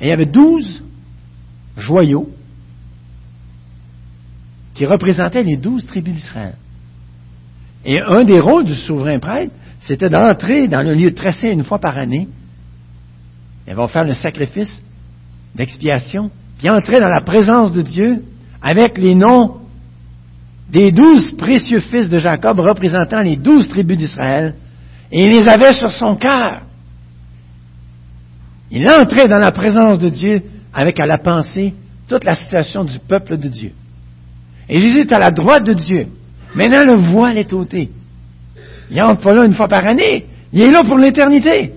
[0.00, 0.82] Et il y avait douze
[1.76, 2.30] joyaux
[4.74, 6.56] qui représentaient les douze tribus d'Israël.
[7.84, 11.78] Et un des rôles du souverain prêtre, c'était d'entrer dans le lieu tressé une fois
[11.78, 12.26] par année.
[13.68, 14.82] Ils vont faire le sacrifice
[15.54, 18.22] d'expiation, puis entrer dans la présence de Dieu
[18.62, 19.58] avec les noms
[20.70, 24.54] des douze précieux fils de Jacob représentant les douze tribus d'Israël,
[25.12, 26.62] et il les avait sur son cœur.
[28.70, 30.42] Il entrait dans la présence de Dieu
[30.72, 31.74] avec à la pensée
[32.08, 33.72] toute la situation du peuple de Dieu.
[34.68, 36.06] Et Jésus est à la droite de Dieu.
[36.54, 37.90] Maintenant, le voile est ôté.
[38.90, 40.26] Il n'entre pas là une fois par année.
[40.52, 41.72] Il est là pour l'éternité.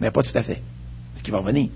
[0.00, 0.60] Mais pas tout à fait.
[1.16, 1.68] Ce qui va revenir.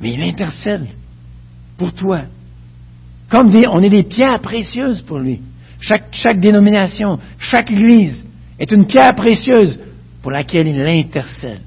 [0.00, 0.86] Mais il intercède
[1.76, 2.22] pour toi.
[3.30, 5.40] Comme on est des pierres précieuses pour lui.
[5.80, 8.24] Chaque, chaque dénomination, chaque église
[8.58, 9.78] est une pierre précieuse
[10.22, 11.60] pour laquelle il intercède.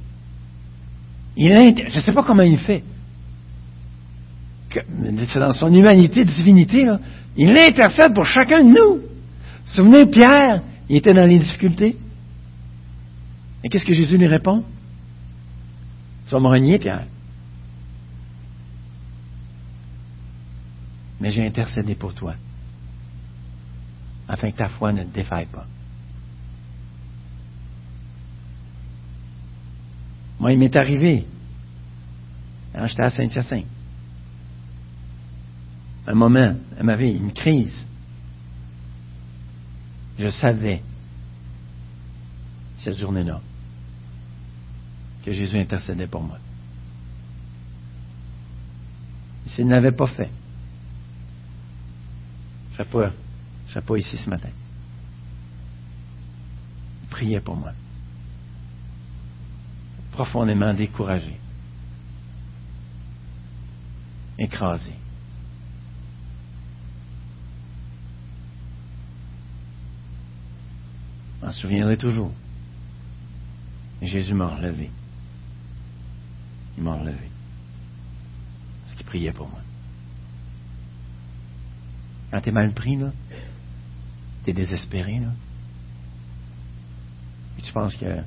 [1.38, 2.84] Il je ne sais pas comment il fait.
[4.74, 7.00] C'est dans son humanité, divinité, là.
[7.38, 9.11] Il intercède pour chacun de nous.
[9.72, 11.98] Souvenez, Pierre, il était dans les difficultés.
[13.64, 14.64] Et qu'est-ce que Jésus lui répond?
[16.26, 17.06] Tu vas me renier, Pierre.
[21.20, 22.34] Mais j'ai intercédé pour toi,
[24.28, 25.68] afin que ta foi ne te défaille pas.
[30.40, 31.28] Moi, il m'est arrivé,
[32.74, 33.68] j'étais à Saint-Hyacinthe,
[36.08, 37.86] un moment, elle m'avait une crise.
[40.22, 40.84] Je savais,
[42.78, 43.42] cette journée-là,
[45.26, 46.38] que Jésus intercédait pour moi.
[49.48, 50.30] S'il ne l'avait pas fait,
[52.78, 53.10] je ne
[53.68, 54.50] serais pas ici ce matin.
[57.02, 57.72] Il priait pour moi
[60.12, 61.36] profondément découragé,
[64.38, 64.92] écrasé.
[71.28, 72.32] Je m'en souviendrai toujours.
[74.02, 74.90] Jésus m'a relevé.
[76.78, 77.30] Il m'a relevé.
[78.84, 79.60] Parce qu'il priait pour moi.
[82.32, 83.12] Quand t'es mal pris, là,
[84.46, 85.32] t'es désespéré, là,
[87.58, 88.24] et tu penses qu'il n'y a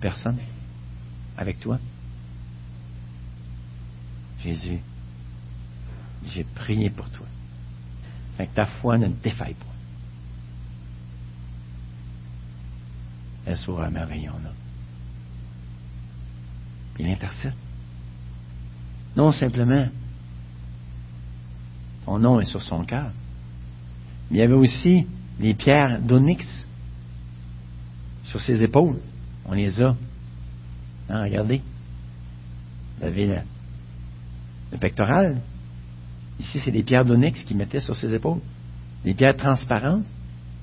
[0.00, 0.38] personne,
[1.36, 1.78] avec toi.
[4.42, 4.80] Jésus,
[6.26, 7.26] j'ai prié pour toi.
[8.36, 9.73] Fait que ta foi ne défaille pas.
[13.46, 14.32] Elle sera merveilleuse.
[16.98, 17.54] Il intercède.
[19.16, 19.88] Non simplement,
[22.04, 23.10] son nom est sur son cœur.
[24.30, 25.06] Mais il y avait aussi
[25.38, 26.46] les pierres d'onyx
[28.24, 29.00] sur ses épaules.
[29.44, 29.94] On les a
[31.08, 31.60] Hein, regardez.
[32.98, 35.40] Vous avez le, pectoral.
[36.40, 38.40] Ici, c'est des pierres d'onyx qu'il mettait sur ses épaules.
[39.04, 40.04] Des pierres transparentes.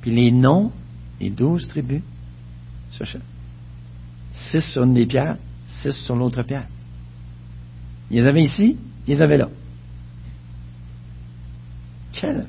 [0.01, 0.71] Puis les noms,
[1.19, 2.01] les douze tribus.
[2.91, 6.67] Six sur une des pierres, six sur l'autre pierre.
[8.09, 8.77] Ils les avaient ici,
[9.07, 9.49] ils les avaient là.
[12.13, 12.47] Quelle,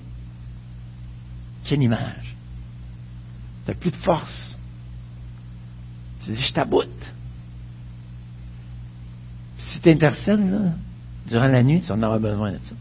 [1.65, 2.35] quelle image.
[3.65, 4.57] T'as plus de force.
[6.25, 6.89] Tu dis, je t'aboute.
[9.59, 10.75] Si tu intercèdes,
[11.29, 12.75] durant la nuit, tu en auras besoin de ça.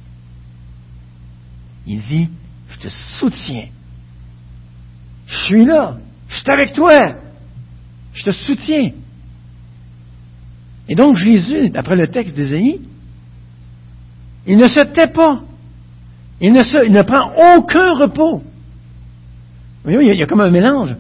[1.86, 2.30] Il dit,
[2.70, 2.88] je te
[3.20, 3.68] soutiens.
[5.28, 5.98] Je suis là.
[6.28, 7.16] Je suis avec toi.
[8.22, 8.92] Je te soutiens.
[10.88, 12.82] Et donc Jésus, d'après le texte d'Ésaïe,
[14.46, 15.42] il ne se tait pas.
[16.40, 18.44] Il ne, se, prend aucun repos.
[19.88, 20.96] il, y il y a comme un mélange.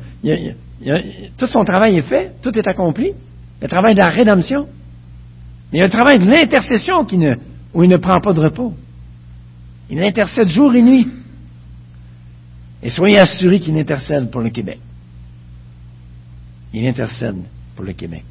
[1.37, 3.11] Tout son travail est fait, tout est accompli.
[3.61, 4.67] Le travail de la rédemption.
[5.71, 7.05] Mais il y a le travail de l'intercession
[7.73, 8.73] où il ne prend pas de repos.
[9.91, 11.07] Il intercède jour et nuit.
[12.81, 14.79] Et soyez assurés qu'il intercède pour le Québec.
[16.73, 17.35] Il intercède
[17.75, 18.23] pour le Québec.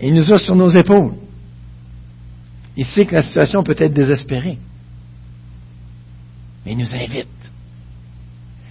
[0.00, 1.14] Et il nous a sur nos épaules.
[2.76, 4.58] Il sait que la situation peut être désespérée.
[6.64, 7.28] Mais il nous invite.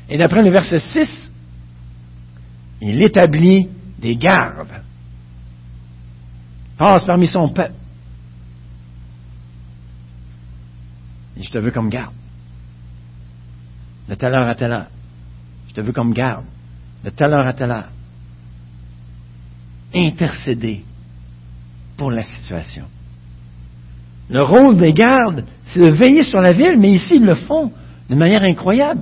[0.10, 1.32] Et d'après le verset 6,
[2.82, 4.82] il établit des gardes.
[6.78, 7.76] Passe parmi son peuple.
[11.38, 12.14] Et je te veux comme garde.
[14.10, 14.88] De telle heure à telle heure.
[15.70, 16.44] Je te veux comme garde.
[17.04, 17.90] De telle heure à telle heure.
[19.94, 20.84] Intercéder
[21.98, 22.86] pour la situation.
[24.30, 27.72] Le rôle des gardes, c'est de veiller sur la ville, mais ici, ils le font
[28.10, 29.02] de manière incroyable.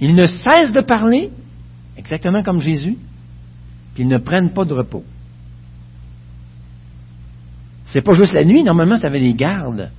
[0.00, 1.30] Ils ne cessent de parler,
[1.96, 2.96] exactement comme Jésus,
[3.94, 5.04] puis ils ne prennent pas de repos.
[7.86, 9.90] C'est pas juste la nuit, normalement, tu avais des gardes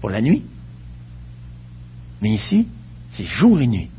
[0.00, 0.42] pour la nuit.
[2.22, 2.68] Mais ici,
[3.10, 3.90] c'est jour et nuit.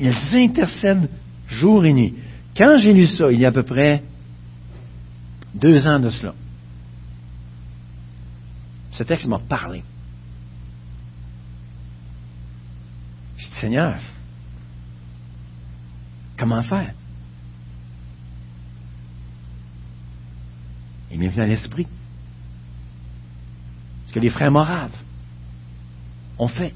[0.00, 1.08] Ils intercèdent
[1.48, 2.14] jour et nuit.
[2.56, 4.02] Quand j'ai lu ça, il y a à peu près
[5.54, 6.34] deux ans de cela,
[8.92, 9.82] ce texte m'a parlé.
[13.36, 14.00] Je dit, Seigneur,
[16.36, 16.94] comment faire?
[21.10, 21.86] Il m'est venu à l'esprit.
[24.08, 24.96] Ce que les frères moraves
[26.38, 26.74] ont fait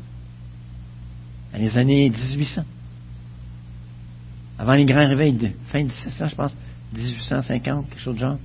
[1.52, 2.64] dans les années 1800.
[4.58, 6.56] Avant les grands réveils de fin 1700, je pense,
[6.94, 8.38] 1850, quelque chose de genre.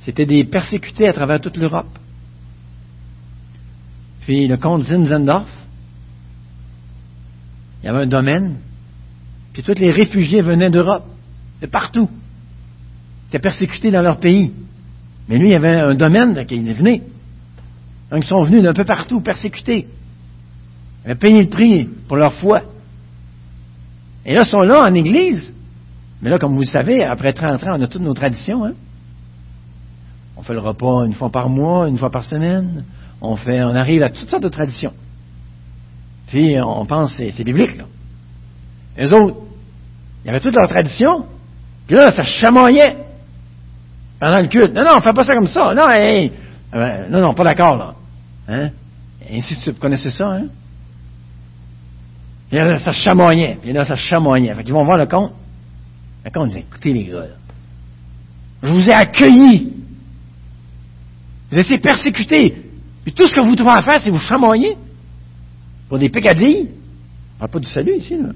[0.00, 1.98] C'était des persécutés à travers toute l'Europe.
[4.22, 5.48] Puis le comte Zinzendorf,
[7.82, 8.56] il y avait un domaine,
[9.52, 11.06] puis tous les réfugiés venaient d'Europe,
[11.60, 12.08] de partout.
[12.10, 14.52] Ils étaient persécutés dans leur pays.
[15.28, 17.02] Mais lui, il avait un domaine qui venait.
[18.10, 19.86] Donc, ils sont venus d'un peu partout, persécutés.
[21.04, 22.62] Ils avaient payé le prix pour leur foi.
[24.24, 25.52] Et là, ils sont là en Église.
[26.20, 28.64] Mais là, comme vous le savez, après 30 ans, on a toutes nos traditions.
[28.64, 28.72] Hein?
[30.36, 32.84] On fait le repas une fois par mois, une fois par semaine.
[33.20, 34.92] On fait, on arrive à toutes sortes de traditions.
[36.28, 37.84] Puis, on pense, c'est, c'est biblique, là.
[38.96, 39.36] Les autres,
[40.24, 41.26] il y avait toutes leurs traditions.
[41.86, 42.96] Puis là, ça chamoyait
[44.20, 44.72] pendant le culte.
[44.72, 45.74] Non, non, fais pas ça comme ça.
[45.74, 47.94] Non, euh, non, non, pas d'accord, là.
[48.48, 48.70] Hein?
[49.28, 49.74] Et ainsi de suite.
[49.74, 50.46] Vous connaissez ça, hein?
[52.52, 53.58] Et là, ça chamoignait.
[53.64, 54.54] Et là, ça chamoignait.
[54.54, 55.32] Fait qu'ils vont voir le compte.
[56.24, 57.26] Le compte dit, écoutez les gars,
[58.62, 59.72] je vous ai accueillis.
[61.50, 62.54] Vous étiez persécutés.
[63.02, 64.76] Puis tout ce que vous devez faire, c'est vous chamoyer
[65.88, 66.68] pour des pécadilles.
[67.36, 68.28] On parle pas du salut ici, là.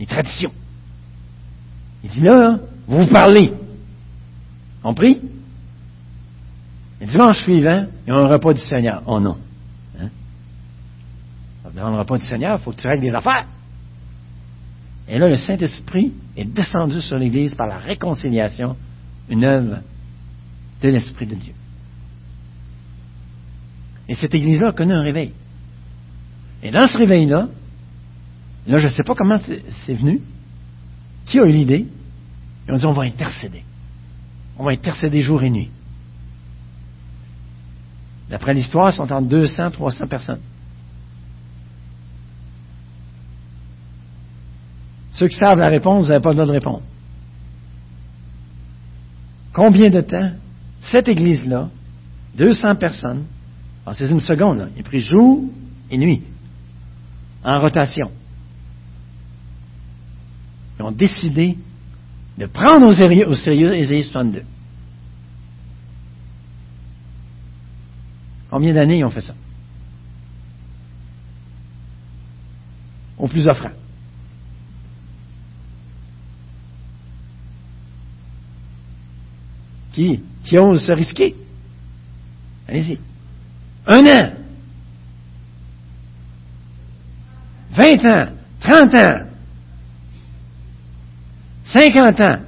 [0.00, 0.52] Les traditions.
[2.02, 3.52] Il dit là, vous vous parlez.
[4.82, 5.20] Compris?
[7.00, 9.02] Le dimanche suivant, il y a un repas du Seigneur.
[9.06, 9.36] Oh non.
[11.74, 13.46] Dans le repas du Seigneur, il faut que tu règles des affaires.
[15.08, 18.76] Et là, le Saint-Esprit est descendu sur l'Église par la réconciliation,
[19.28, 19.78] une œuvre
[20.80, 21.54] de l'Esprit de Dieu.
[24.08, 25.32] Et cette Église-là a connu un réveil.
[26.62, 27.48] Et dans ce réveil-là,
[28.66, 30.20] là, je ne sais pas comment c'est venu,
[31.26, 31.86] qui a eu l'idée,
[32.68, 33.64] ils ont dit on va intercéder.
[34.58, 35.70] On va intercéder jour et nuit.
[38.28, 40.40] D'après l'histoire, ils sont entre 200 300 personnes.
[45.12, 46.82] Ceux qui savent la réponse, vous n'avez pas le droit de répondre.
[49.52, 50.32] Combien de temps
[50.80, 51.68] cette église-là,
[52.36, 53.24] 200 personnes,
[53.92, 55.44] c'est une seconde, là, il a pris jour
[55.90, 56.22] et nuit,
[57.44, 58.10] en rotation.
[60.78, 61.58] Ils ont décidé
[62.38, 64.42] de prendre au sérieux, au sérieux Ésaïe 62.
[68.50, 69.34] Combien d'années ils ont fait ça?
[73.22, 73.70] au plus offrant.
[79.92, 81.34] Qui, qui ose se risquer?
[82.68, 82.98] Allez-y.
[83.86, 84.32] Un an.
[87.72, 88.28] Vingt ans.
[88.60, 89.26] Trente ans.
[91.64, 92.40] Cinquante ans.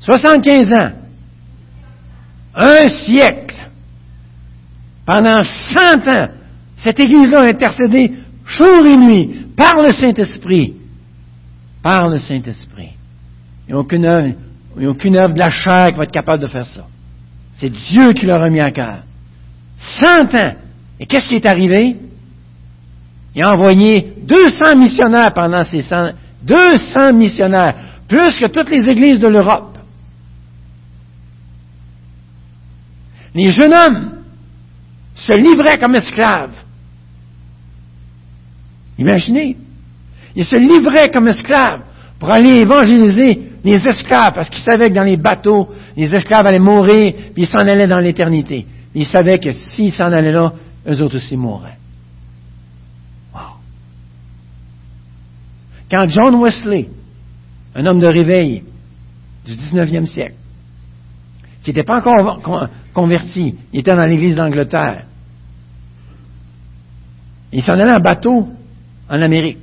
[0.00, 0.92] Soixante-quinze ans.
[2.54, 3.68] Un siècle.
[5.06, 6.28] Pendant cent ans,
[6.78, 8.12] cette Église-là a intercédé
[8.46, 10.74] jour et nuit par le Saint-Esprit.
[11.82, 12.90] Par le Saint-Esprit.
[13.70, 14.34] A aucune œuvre,
[14.76, 16.86] il n'y a aucune œuvre de la chair qui va être capable de faire ça.
[17.56, 19.02] C'est Dieu qui leur a mis à cœur.
[20.00, 20.54] Cent ans.
[20.98, 21.96] Et qu'est-ce qui est arrivé?
[23.34, 26.12] Il a envoyé 200 missionnaires pendant ces 100,
[26.42, 27.74] 200 missionnaires,
[28.08, 29.78] plus que toutes les églises de l'Europe.
[33.34, 34.12] Les jeunes hommes
[35.14, 36.54] se livraient comme esclaves.
[38.98, 39.56] Imaginez.
[40.34, 41.82] Ils se livraient comme esclaves
[42.18, 46.58] pour aller évangéliser les esclaves, parce qu'ils savaient que dans les bateaux, les esclaves allaient
[46.58, 48.66] mourir, puis ils s'en allaient dans l'éternité.
[48.94, 50.52] Ils savaient que s'ils s'en allaient là,
[50.88, 51.76] eux autres aussi mourraient.
[53.34, 53.40] Wow.
[55.90, 56.88] Quand John Wesley,
[57.74, 58.62] un homme de réveil
[59.44, 60.34] du 19e siècle,
[61.62, 62.40] qui n'était pas encore
[62.94, 65.04] converti, il était dans l'église d'Angleterre,
[67.52, 68.48] il s'en allait en bateau
[69.08, 69.58] en Amérique.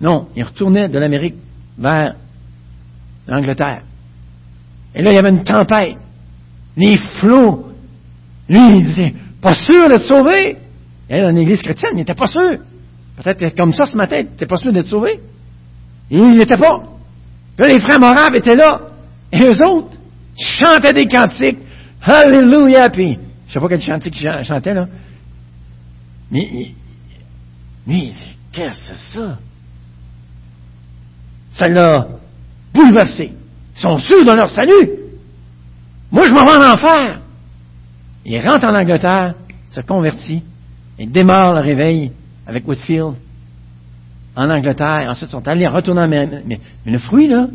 [0.00, 1.34] Non, il retournait de l'Amérique
[1.80, 2.14] vers
[3.26, 3.82] l'Angleterre.
[4.94, 5.96] Et là, il y avait une tempête.
[6.76, 7.72] Les flots.
[8.48, 10.56] Lui, il disait, pas sûr d'être sauvé.
[11.08, 12.58] Et dans l'église chrétienne, il n'était pas sûr.
[13.16, 15.20] Peut-être comme ça ce matin, il n'était pas sûr d'être sauvé.
[16.10, 16.82] Et il n'était pas.
[17.56, 18.80] Puis là, les frères moraves étaient là.
[19.32, 19.96] Et eux autres
[20.36, 21.58] chantaient des cantiques.
[22.02, 22.88] Alléluia.
[22.92, 24.86] Puis, je sais pas quel chantique ils chantaient, là.
[26.30, 26.72] Mais,
[27.86, 28.12] mais
[28.52, 29.38] qu'est-ce que c'est ça?
[31.52, 32.06] Ça l'a
[32.74, 33.32] bouleversé.
[33.76, 34.90] Ils sont sûrs de leur salut.
[36.10, 37.20] Moi, je m'en vais en enfer.
[38.24, 39.34] Il rentre en Angleterre,
[39.70, 40.42] se convertit,
[40.98, 42.12] et démarre le réveil
[42.46, 43.14] avec Whitfield
[44.36, 45.06] en Angleterre.
[45.08, 47.46] Ensuite, ils sont allés retourner en mais, mais le fruit, là,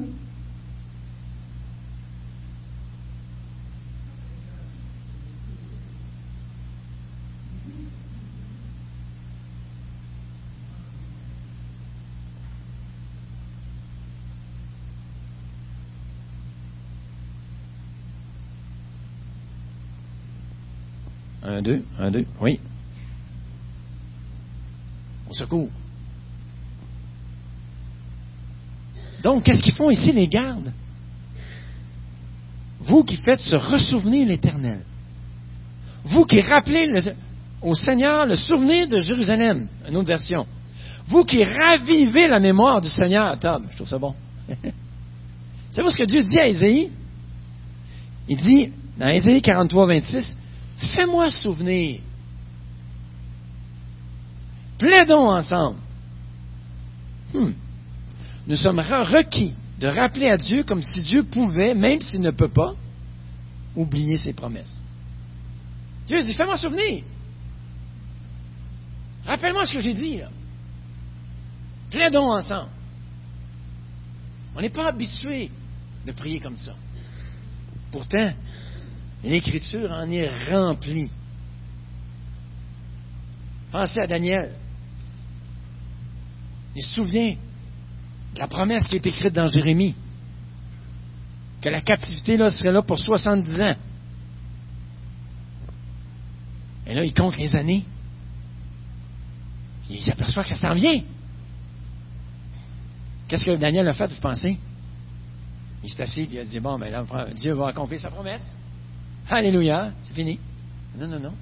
[21.56, 22.60] Un, deux, un, deux, oui.
[25.30, 25.70] Au secours.
[29.24, 30.74] Donc, qu'est-ce qu'ils font ici, les gardes?
[32.82, 34.82] Vous qui faites se ressouvenir l'Éternel.
[36.04, 36.90] Vous qui rappelez
[37.62, 40.46] au Seigneur le souvenir de Jérusalem, une autre version.
[41.08, 44.14] Vous qui ravivez la mémoire du Seigneur, Tom, je trouve ça bon.
[45.72, 46.92] Savez-vous ce que Dieu dit à Ésaïe?
[48.28, 50.36] Il dit, dans Ésaïe 43, 26,
[50.78, 52.02] Fais-moi souvenir.
[54.78, 55.80] Plaidons ensemble.
[57.34, 57.52] Hmm.
[58.48, 62.50] Nous sommes requis de rappeler à Dieu comme si Dieu pouvait, même s'il ne peut
[62.50, 62.76] pas,
[63.76, 64.82] oublier ses promesses.
[66.08, 67.04] Dieu dit, fais-moi souvenir.
[69.26, 70.20] Rappelle-moi ce que j'ai dit.
[71.90, 72.70] Plaidons ensemble.
[74.56, 75.50] On n'est pas habitué
[76.06, 76.76] de prier comme ça.
[77.92, 78.34] Pourtant,
[79.26, 81.10] L'Écriture en est remplie.
[83.72, 84.54] Pensez à Daniel.
[86.76, 87.36] Il se souvient
[88.36, 89.96] de la promesse qui est écrite dans Jérémie,
[91.62, 93.76] que la captivité là, serait là pour 70 ans.
[96.86, 97.84] Et là, il compte les années.
[99.90, 101.02] il s'aperçoit que ça s'en vient.
[103.28, 104.60] Qu'est-ce que Daniel a fait, vous pensez?
[105.84, 108.12] Il s'est assis et il a dit, bon, mais ben là, Dieu va accomplir sa
[108.12, 108.56] promesse.
[109.30, 110.40] Alléluia, c'est fini.
[110.98, 111.34] Non, non, non.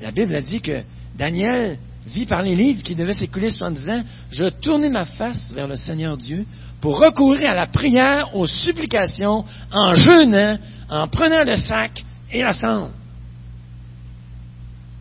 [0.00, 0.82] La Bible a dit que
[1.16, 4.02] Daniel vit par les livres qui devaient s'écouler 70 ans.
[4.30, 6.46] Je tournais ma face vers le Seigneur Dieu
[6.80, 12.52] pour recourir à la prière, aux supplications, en jeûnant, en prenant le sac et la
[12.52, 12.92] cendre.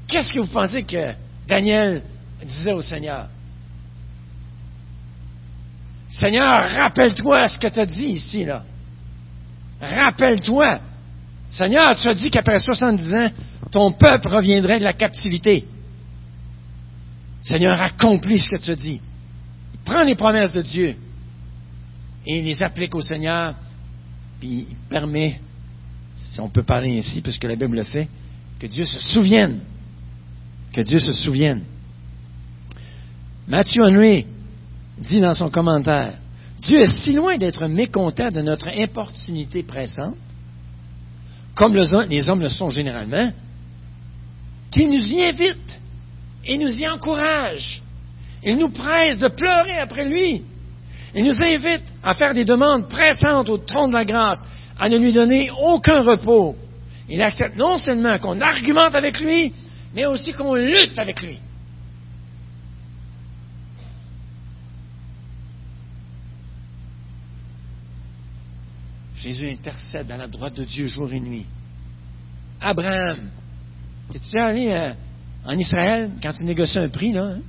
[0.08, 1.14] Qu'est-ce que vous pensez que
[1.48, 2.02] Daniel
[2.44, 3.28] disait au Seigneur?
[6.10, 8.64] Seigneur, rappelle-toi ce que tu as dit ici, là.
[9.82, 10.80] Rappelle-toi,
[11.50, 13.30] Seigneur, tu as dit qu'après 70 ans,
[13.72, 15.66] ton peuple reviendrait de la captivité.
[17.42, 19.02] Seigneur, accomplis ce que tu as dit.
[19.86, 20.96] Prends les promesses de Dieu
[22.26, 23.56] et les applique au Seigneur,
[24.40, 25.40] puis il permet,
[26.18, 28.10] si on peut parler ainsi, puisque la Bible le fait,
[28.60, 29.60] que Dieu se souvienne.
[30.74, 31.64] Que Dieu se souvienne.
[33.48, 34.26] Matthew Henry
[35.00, 36.16] dit dans son commentaire,
[36.62, 40.16] Dieu est si loin d'être mécontent de notre importunité pressante,
[41.56, 43.32] comme les hommes le sont généralement,
[44.72, 45.80] qu'il nous y invite
[46.46, 47.82] et nous y encourage.
[48.44, 50.44] Il nous presse de pleurer après lui.
[51.16, 54.40] Il nous invite à faire des demandes pressantes au trône de la grâce,
[54.78, 56.56] à ne lui donner aucun repos.
[57.10, 59.54] Il accepte non seulement qu'on argumente avec lui,
[59.96, 61.40] mais aussi qu'on lutte avec lui.
[69.28, 71.46] Jésus intercède à la droite de Dieu jour et nuit.
[72.62, 73.30] Abraham,
[74.16, 74.94] es-tu allé euh,
[75.44, 77.34] en Israël quand tu négocies un prix, là?
[77.36, 77.42] Hein?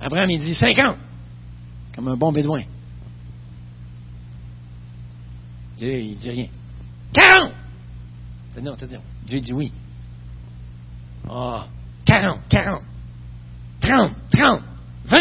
[0.00, 0.96] Abraham, il dit 50,
[1.94, 2.64] comme un bon bédouin.
[5.78, 6.48] Dieu, il dit rien.
[7.12, 7.52] 40!
[8.60, 9.72] Non, t'as dit, Dieu dit oui.
[11.30, 11.70] Ah, oh,
[12.06, 12.82] 40, 40,
[13.80, 14.62] 30, 30,
[15.04, 15.18] 20.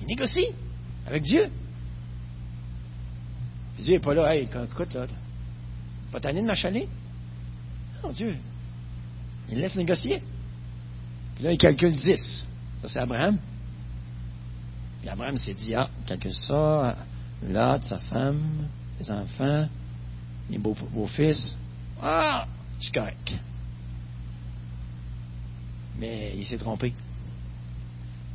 [0.00, 0.48] Il négocie
[1.06, 1.48] avec Dieu.
[3.78, 5.06] Dieu n'est pas là, hey, écoute, là,
[6.10, 6.88] pas tanné de m'achaler?
[8.02, 8.36] Non, Dieu.
[9.50, 10.22] Il laisse négocier.
[11.34, 12.46] Puis là, il calcule 10.
[12.82, 13.38] Ça, c'est Abraham.
[15.00, 16.96] Puis Abraham s'est dit, ah, calcule ça,
[17.42, 18.68] là, sa femme,
[18.98, 19.68] les enfants,
[20.50, 21.56] les beaux-fils.
[22.02, 22.46] ah,
[22.78, 23.34] je suis correct.
[25.98, 26.94] Mais il s'est trompé.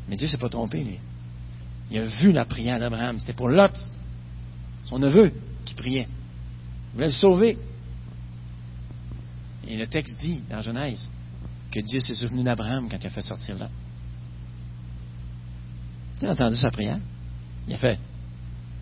[0.07, 0.99] Mais Dieu ne s'est pas trompé, lui.
[1.91, 3.19] Il a vu la prière d'Abraham.
[3.19, 3.73] C'était pour Lot,
[4.83, 5.31] son neveu,
[5.65, 6.07] qui priait.
[6.07, 7.57] Il voulait le sauver.
[9.67, 11.07] Et le texte dit, dans Genèse,
[11.71, 13.69] que Dieu s'est souvenu d'Abraham quand il a fait sortir Lot.
[16.19, 16.99] Tu as entendu sa prière?
[17.67, 17.99] Il a fait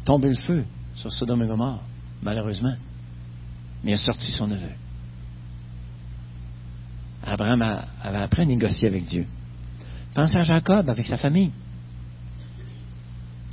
[0.03, 1.83] tomber le feu sur Sodome et Gomorre,
[2.21, 2.75] malheureusement.
[3.83, 4.71] Mais il a sorti son neveu.
[7.23, 7.61] Abraham
[8.01, 9.27] avait appris à négocier avec Dieu.
[10.13, 11.51] Pensez à Jacob avec sa famille.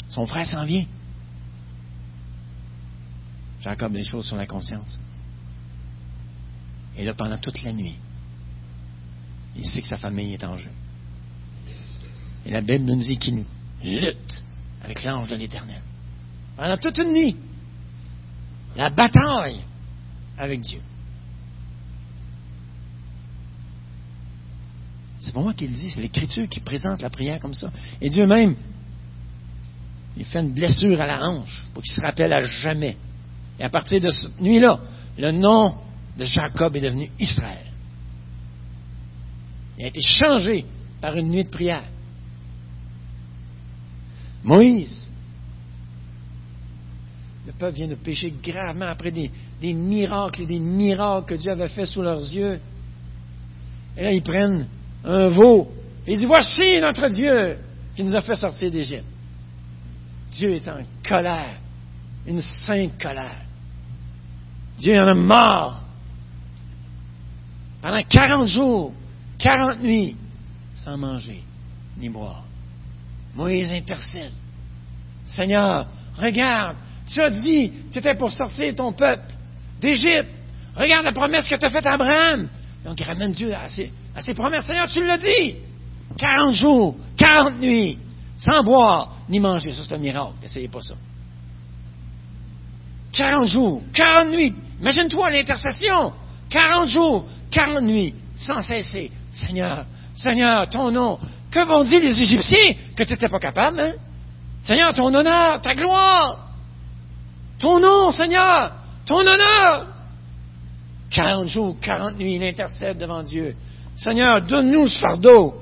[0.09, 0.86] Son frère s'en vient.
[3.61, 4.98] Jacob des choses sur la conscience.
[6.96, 7.96] Et là, pendant toute la nuit,
[9.56, 10.70] il sait que sa famille est en jeu.
[12.46, 13.44] Et la Bible nous dit qu'il
[13.82, 14.42] lutte
[14.82, 15.82] avec l'ange de l'Éternel.
[16.56, 17.36] Pendant toute une nuit,
[18.76, 19.61] la bataille
[20.36, 20.80] avec Dieu.
[25.20, 27.70] C'est pas moi qui le dis, c'est l'Écriture qui présente la prière comme ça.
[28.00, 28.54] Et Dieu même,
[30.16, 32.96] il fait une blessure à la hanche pour qu'il se rappelle à jamais.
[33.59, 34.78] Et à partir de cette nuit-là,
[35.16, 35.74] le nom
[36.16, 37.66] de Jacob est devenu Israël.
[39.78, 40.64] Il a été changé
[41.00, 41.84] par une nuit de prière.
[44.42, 45.09] Moïse,
[47.46, 49.30] le peuple vient de pécher gravement après des,
[49.72, 52.61] miracles et des miracles que Dieu avait fait sous leurs yeux.
[53.96, 54.68] Et là, ils prennent
[55.04, 55.70] un veau.
[56.06, 57.56] Et ils disent, voici notre Dieu
[57.94, 59.04] qui nous a fait sortir d'Égypte.
[60.32, 61.56] Dieu est en colère,
[62.26, 63.47] une sainte colère.
[64.79, 65.83] Dieu en a marre.
[67.83, 68.93] Pendant 40 jours,
[69.39, 70.16] 40 nuits,
[70.74, 71.43] sans manger
[71.97, 72.45] ni boire.
[73.35, 74.33] Moïse intercède.
[75.26, 76.76] Seigneur, regarde,
[77.07, 79.33] tu as dit que tu étais pour sortir ton peuple
[79.81, 80.29] d'Égypte.
[80.74, 82.49] Regarde la promesse que tu as faite à Abraham.
[82.85, 84.64] Donc, il ramène Dieu à ses, à ses promesses.
[84.64, 85.57] Seigneur, tu l'as dit.
[86.16, 87.99] 40 jours, 40 nuits,
[88.39, 89.72] sans boire ni manger.
[89.72, 90.35] Ça, c'est un miracle.
[90.43, 90.95] N'essayez pas ça.
[93.12, 94.55] 40 jours, 40 nuits.
[94.81, 96.12] Imagine-toi l'intercession.
[96.51, 99.11] 40 jours, 40 nuits, sans cesser.
[99.33, 101.18] Seigneur, Seigneur, ton nom.
[101.51, 102.74] Que vont dire les Égyptiens?
[102.97, 103.93] Que tu n'étais pas capable, hein?
[104.62, 106.49] Seigneur, ton honneur, ta gloire.
[107.59, 108.72] Ton nom, Seigneur,
[109.07, 109.87] ton honneur.
[111.11, 113.57] 40 jours, 40 nuits, il intercède devant Dieu.
[113.97, 115.55] Seigneur, donne-nous ce fardeau.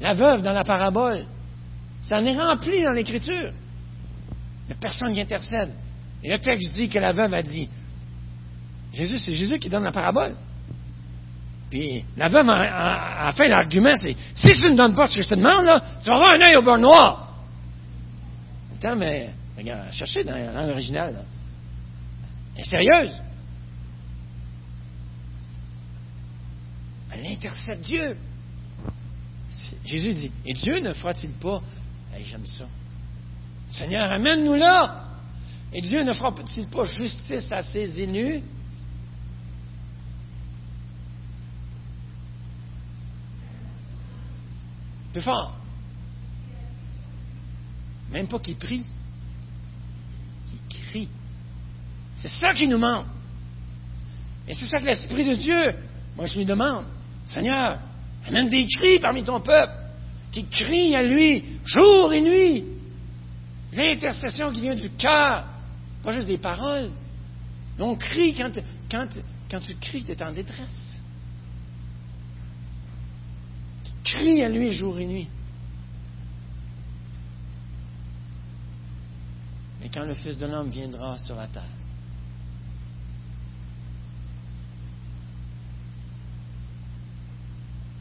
[0.00, 1.24] La veuve dans la parabole,
[2.02, 3.52] ça en est rempli dans l'Écriture.
[4.80, 5.70] Personne qui intercède.
[6.22, 7.68] Et le texte dit que la veuve a dit,
[8.92, 10.36] Jésus, c'est Jésus qui donne la parabole.
[11.70, 15.28] Puis la veuve a, fait l'argument, c'est, si tu ne donnes pas ce que je
[15.28, 17.36] te demande, là, tu vas avoir un œil au beurre noir.
[18.76, 21.24] Attends, mais, regarde, cherchez dans, l'original.
[22.56, 23.22] Elle est sérieuse.
[27.12, 28.16] Elle intercède Dieu.
[29.84, 31.60] Jésus dit, et Dieu ne fera-t-il pas,
[32.28, 32.66] j'aime ça,
[33.68, 35.09] Seigneur, amène-nous là.
[35.72, 38.42] Et Dieu ne fera-t-il pas justice à ses élus?
[45.12, 45.56] Plus fort.
[48.12, 48.84] Même pas qu'il prie,
[50.68, 51.08] qu'il crie.
[52.16, 53.06] C'est ça qui nous manque.
[54.48, 55.74] Et c'est ça que l'Esprit de Dieu,
[56.16, 56.86] moi je lui demande,
[57.24, 57.78] Seigneur,
[58.26, 59.72] Amène des cris parmi ton peuple
[60.32, 62.64] qui crient à lui jour et nuit.
[63.72, 65.44] L'intercession qui vient du cœur,
[66.02, 66.90] pas juste des paroles.
[67.78, 68.50] on crie quand,
[69.60, 71.00] tu cries, tu es en détresse.
[73.84, 75.28] Tu cries à lui jour et nuit.
[79.80, 81.64] Mais quand le Fils de l'homme viendra sur la terre,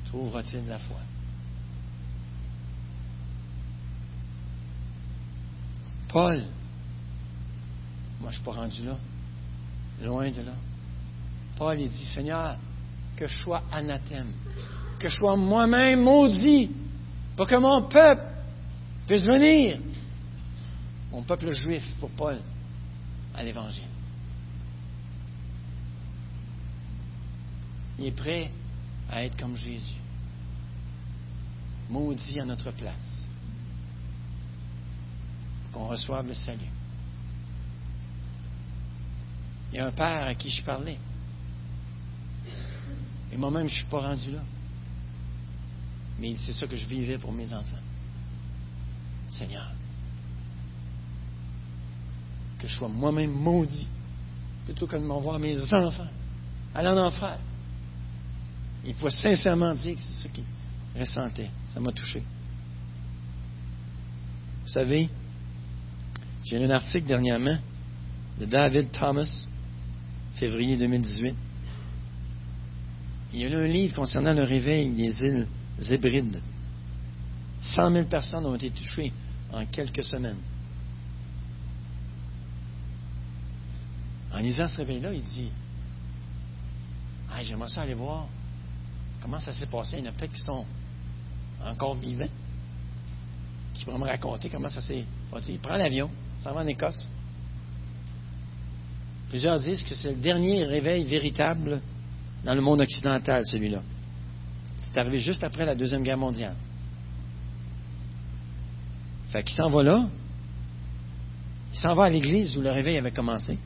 [0.08, 0.98] trouvera-t-il la foi?
[6.10, 6.44] Paul,
[8.20, 8.98] moi je ne suis pas rendu là,
[10.02, 10.54] loin de là.
[11.58, 12.58] Paul, il dit, Seigneur,
[13.16, 14.32] que je sois anathème,
[15.00, 16.72] que je sois moi-même maudit,
[17.36, 18.26] pour que mon peuple
[19.08, 19.80] puisse venir,
[21.12, 22.40] mon peuple juif, pour Paul,
[23.34, 23.84] à l'Évangile.
[27.98, 28.52] Il est prêt
[29.10, 29.96] à être comme Jésus,
[31.90, 33.26] maudit à notre place
[35.74, 36.79] qu'on reçoive le salut.
[39.72, 40.98] Il y a un père à qui je parlais.
[43.32, 44.42] Et moi-même, je ne suis pas rendu là.
[46.20, 47.78] Mais c'est ça que je vivais pour mes enfants.
[49.30, 49.72] Seigneur,
[52.60, 53.88] que je sois moi-même maudit
[54.66, 56.08] plutôt que de m'envoyer mes enfants
[56.74, 57.38] aller en enfer.
[58.86, 60.44] Il faut sincèrement dire que c'est ce qu'il
[60.98, 61.50] ressentait.
[61.74, 62.24] Ça m'a touché.
[64.64, 65.10] Vous savez,
[66.46, 67.58] j'ai lu un article dernièrement
[68.40, 69.48] de David Thomas,
[70.40, 71.36] février 2018.
[73.34, 75.48] Il y a eu un livre concernant le réveil des îles
[75.80, 76.42] Zébrides.
[77.62, 79.12] 100 000 personnes ont été touchées
[79.52, 80.38] en quelques semaines.
[84.34, 85.50] En lisant ce réveil-là, il dit
[87.32, 88.28] ah, J'aimerais ça aller voir
[89.22, 89.98] comment ça s'est passé.
[89.98, 90.66] Il y en a peut-être qui sont
[91.66, 92.30] encore vivants,
[93.74, 95.52] qui pourraient me raconter comment ça s'est passé.
[95.52, 96.10] Il prend l'avion,
[96.40, 97.08] ça va en Écosse.
[99.30, 101.82] Plusieurs disent que c'est le dernier réveil véritable
[102.44, 103.82] dans le monde occidental, celui-là.
[104.92, 106.56] C'est arrivé juste après la Deuxième Guerre mondiale.
[109.30, 110.08] Fait qu'il s'en va là.
[111.74, 113.60] Il s'en va à l'église où le réveil avait commencé,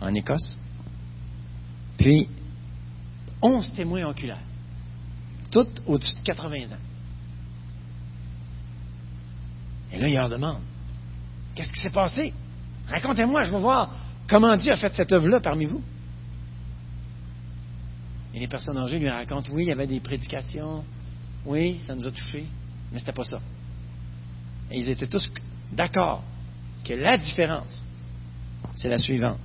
[0.00, 0.58] en Écosse.
[1.96, 2.28] Puis,
[3.40, 4.42] onze témoins oculaires,
[5.52, 6.80] tous au-dessus de 80 ans.
[9.92, 10.60] Et là, il leur demande
[11.54, 12.32] Qu'est-ce qui s'est passé?
[12.88, 13.90] Racontez-moi, je veux voir
[14.28, 15.82] comment Dieu a fait cette œuvre-là parmi vous?
[18.34, 20.84] Et les personnes âgées lui racontent oui, il y avait des prédications,
[21.46, 22.46] oui, ça nous a touchés,
[22.92, 23.40] mais ce n'était pas ça.
[24.70, 25.32] Et ils étaient tous
[25.72, 26.22] d'accord
[26.84, 27.82] que la différence,
[28.74, 29.38] c'est la suivante.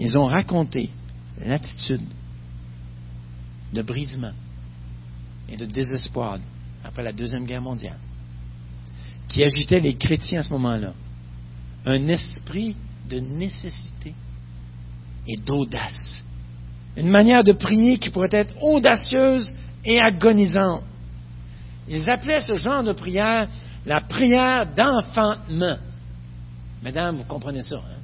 [0.00, 0.90] Ils ont raconté
[1.44, 2.02] l'attitude
[3.72, 4.32] de brisement
[5.48, 6.38] et de désespoir
[6.84, 7.98] après la Deuxième Guerre mondiale
[9.28, 10.94] qui agitait les chrétiens à ce moment-là.
[11.84, 12.74] Un esprit
[13.08, 14.14] de nécessité
[15.26, 16.22] et d'audace.
[16.96, 19.52] Une manière de prier qui pourrait être audacieuse
[19.84, 20.84] et agonisante.
[21.88, 23.48] Ils appelaient ce genre de prière
[23.86, 25.78] la prière d'enfantement.
[26.82, 27.76] Mesdames, vous comprenez ça.
[27.76, 27.98] Hein?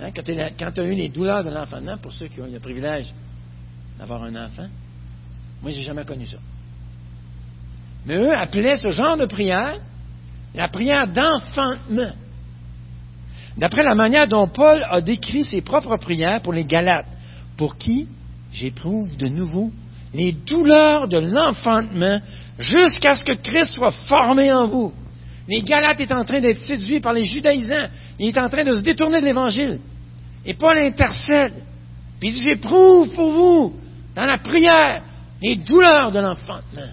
[0.00, 0.10] Hein,
[0.58, 3.12] quand tu as eu les douleurs de l'enfantement, pour ceux qui ont eu le privilège
[3.98, 4.68] d'avoir un enfant,
[5.62, 6.38] moi, j'ai jamais connu ça.
[8.04, 9.78] Mais eux appelaient ce genre de prière
[10.54, 12.12] la prière d'enfantement.
[13.56, 17.06] D'après la manière dont Paul a décrit ses propres prières pour les Galates,
[17.56, 18.08] pour qui
[18.52, 19.70] j'éprouve de nouveau
[20.14, 22.20] les douleurs de l'enfantement
[22.58, 24.92] jusqu'à ce que Christ soit formé en vous.
[25.48, 27.88] Les Galates est en train d'être séduits par les judaïsants.
[28.18, 29.80] Il est en train de se détourner de l'Évangile.
[30.44, 31.54] Et Paul intercède.
[32.20, 33.74] Puis il dit, j'éprouve pour vous,
[34.14, 35.02] dans la prière,
[35.40, 36.92] les douleurs de l'enfantement.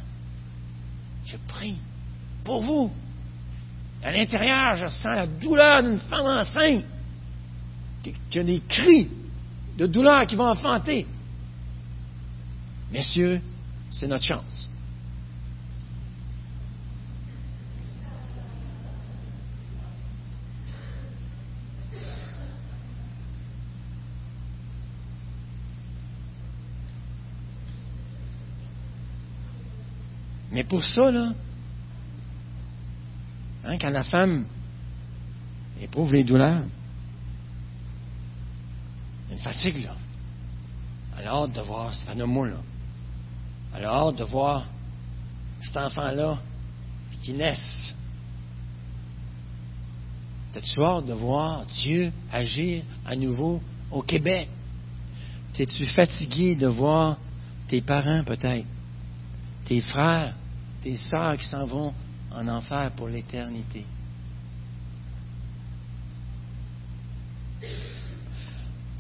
[1.26, 1.76] Je prie
[2.43, 2.91] pour vous.
[4.04, 6.86] À l'intérieur, je sens la douleur d'une femme enceinte
[8.30, 9.10] qui a des cris
[9.78, 11.06] de douleur qui vont enfanter.
[12.91, 13.41] Messieurs,
[13.91, 14.70] c'est notre chance.
[30.52, 31.34] Mais pour ça, là,
[33.70, 34.45] hein, quand la femme
[35.80, 36.63] éprouve les douleurs,
[39.32, 39.95] une fatigue, là.
[41.17, 42.57] Elle a hâte de voir, un là.
[43.76, 44.65] Elle a hâte de voir
[45.61, 46.39] cet enfant-là
[47.22, 47.95] qui naisse.
[50.53, 53.61] T'as-tu hâte de voir Dieu agir à nouveau
[53.91, 54.49] au Québec?
[55.53, 57.17] T'es-tu fatigué de voir
[57.67, 58.65] tes parents peut-être,
[59.65, 60.34] tes frères,
[60.82, 61.93] tes sœurs qui s'en vont
[62.36, 63.86] en enfer pour l'éternité.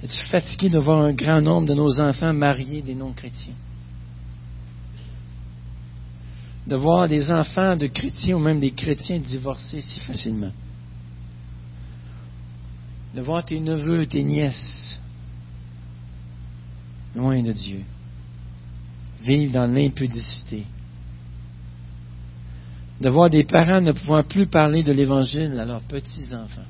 [0.01, 3.53] Es-tu fatigué de voir un grand nombre de nos enfants mariés des non-chrétiens?
[6.65, 10.51] De voir des enfants de chrétiens ou même des chrétiens divorcés si facilement?
[13.13, 14.99] De voir tes neveux, tes nièces
[17.15, 17.81] loin de Dieu,
[19.23, 20.65] vivre dans l'impudicité?
[23.01, 26.65] De voir des parents ne pouvant plus parler de l'Évangile à leurs petits-enfants?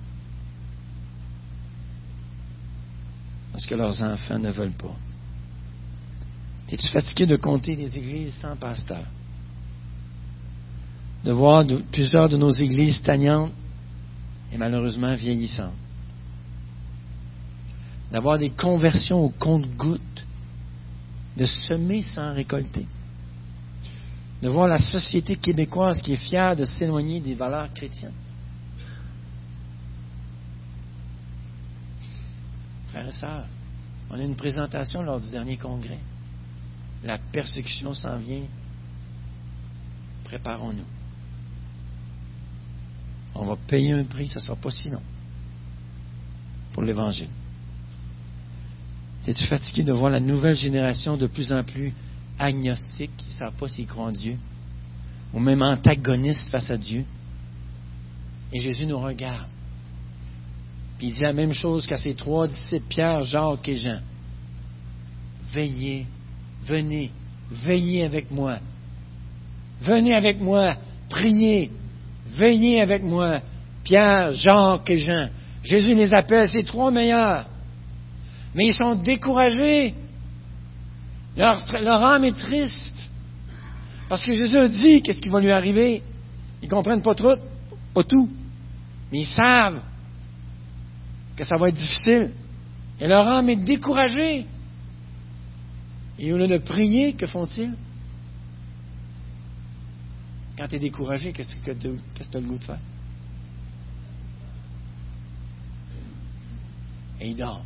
[3.60, 4.96] parce que leurs enfants ne veulent pas.
[6.72, 9.04] Es-tu fatigué de compter les églises sans pasteur?
[11.26, 13.52] De voir plusieurs de nos églises stagnantes
[14.54, 15.74] et malheureusement vieillissantes?
[18.14, 20.26] D'avoir des conversions au compte-gouttes?
[21.36, 22.86] De semer sans récolter?
[24.42, 28.14] De voir la société québécoise qui est fière de s'éloigner des valeurs chrétiennes?
[32.90, 33.48] Frères et sœurs,
[34.10, 36.00] on a une présentation lors du dernier congrès.
[37.04, 38.44] La persécution s'en vient.
[40.24, 40.86] Préparons-nous.
[43.36, 45.02] On va payer un prix, ça ne sera pas si long
[46.74, 47.30] pour l'Évangile.
[49.28, 51.94] Es-tu fatigué de voir la nouvelle génération de plus en plus
[52.40, 54.38] agnostique, qui ne savent pas s'ils croient en Dieu,
[55.34, 57.04] ou même antagoniste face à Dieu?
[58.52, 59.48] Et Jésus nous regarde.
[60.98, 64.00] Puis il dit la même chose qu'à ses trois disciples, Pierre, Jacques et Jean.
[65.54, 66.06] Veillez,
[66.66, 67.12] venez,
[67.52, 68.60] veillez avec moi.
[69.82, 70.76] Venez avec moi,
[71.10, 71.72] priez,
[72.36, 73.40] veillez avec moi.
[73.84, 75.30] Pierre, Jacques et Jean.
[75.64, 77.46] Jésus les appelle ces trois meilleurs.
[78.56, 79.94] Mais ils sont découragés.
[81.38, 83.10] Leur, leur âme est triste.
[84.08, 86.02] Parce que Jésus dit qu'est-ce qui va lui arriver?
[86.62, 87.38] Ils ne comprennent pas tout,
[87.94, 88.30] pas tout.
[89.12, 89.82] Mais ils savent
[91.36, 92.32] que ça va être difficile.
[93.00, 94.46] Et leur âme est découragée.
[96.18, 97.74] Et au lieu de prier, que font-ils?
[100.58, 102.80] Quand tu es découragé, qu'est-ce que tu as le goût de faire?
[107.22, 107.64] Et ils dorment.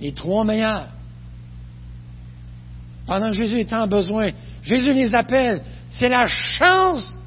[0.00, 0.88] Les trois meilleurs.
[3.06, 4.30] Pendant que Jésus est en besoin,
[4.62, 5.62] Jésus les appelle.
[5.90, 7.18] C'est la chance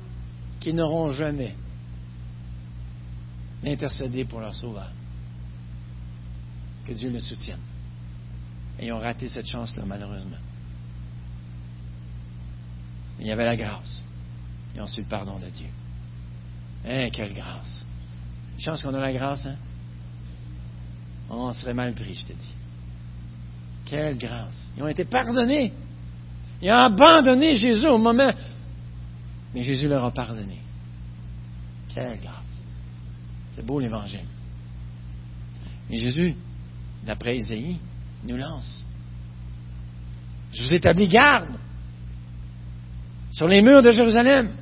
[0.59, 1.55] qu'ils n'auront jamais
[3.63, 4.91] d'intercéder pour leur sauveur.
[6.85, 7.59] Que Dieu le soutienne.
[8.79, 10.37] Et ils ont raté cette chance-là, malheureusement.
[13.19, 14.03] il y avait la grâce.
[14.75, 15.69] Ils ont su le pardon de Dieu.
[16.85, 17.83] Hein, quelle grâce.
[18.53, 19.55] Une chance qu'on a la grâce, hein?
[21.29, 22.53] On serait mal pris, je te dis.
[23.89, 24.67] Quelle grâce.
[24.75, 25.71] Ils ont été pardonnés.
[26.61, 28.33] Ils ont abandonné Jésus au moment.
[29.53, 30.59] Mais Jésus leur a pardonné.
[31.93, 32.35] Quelle grâce.
[33.55, 34.25] C'est beau l'évangile.
[35.89, 36.35] Mais Jésus,
[37.05, 37.79] d'après Isaïe,
[38.23, 38.83] nous lance.
[40.53, 41.57] Je vous établis garde
[43.31, 44.53] sur les murs de Jérusalem.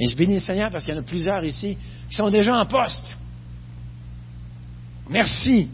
[0.00, 1.76] Et je bénis le Seigneur parce qu'il y en a plusieurs ici
[2.08, 3.18] qui sont déjà en poste.
[5.08, 5.68] Merci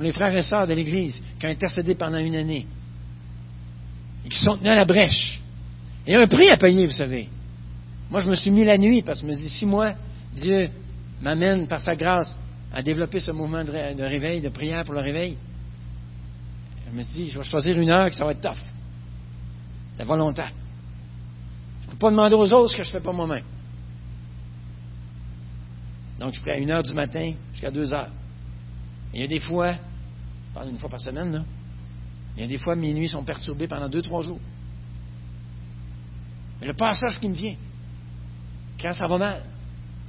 [0.00, 2.66] pour les frères et sœurs de l'Église qui ont intercédé pendant une année
[4.24, 5.38] et qui sont tenus à la brèche.
[6.06, 7.28] Il y a un prix à payer, vous savez.
[8.10, 9.92] Moi, je me suis mis la nuit parce que je me dis, si moi,
[10.32, 10.70] Dieu
[11.20, 12.34] m'amène par sa grâce
[12.72, 15.36] à développer ce mouvement de, réveil, de prière pour le réveil,
[16.90, 18.56] je me suis dit, je vais choisir une heure que ça va être tough.
[19.98, 20.52] C'est volontaire.
[21.82, 23.44] Je ne peux pas demander aux autres ce que je ne fais pas moi-même.
[26.18, 28.08] Donc, je prie à une heure du matin jusqu'à deux heures.
[29.12, 29.74] Et il y a des fois,
[30.54, 31.44] parle une fois par semaine, là,
[32.36, 34.40] il y a des fois, mes nuits sont perturbées pendant deux, trois jours.
[36.60, 37.56] Mais le passage qui me vient,
[38.80, 39.42] quand ça va mal.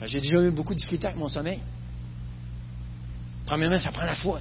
[0.04, 1.60] J'ai déjà eu beaucoup de difficultés avec mon sommeil.
[3.46, 4.40] Premièrement, ça prend la foi.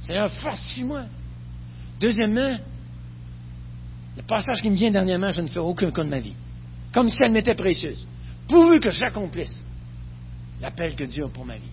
[0.00, 1.04] Seigneur, fortifie-moi.
[2.00, 2.58] Deuxièmement,
[4.16, 6.34] le passage qui me vient dernièrement, je ne fais aucun cas de ma vie.
[6.92, 8.06] Comme si elle m'était précieuse.
[8.48, 9.62] Pourvu que j'accomplisse
[10.60, 11.70] l'appel que Dieu a pour ma vie.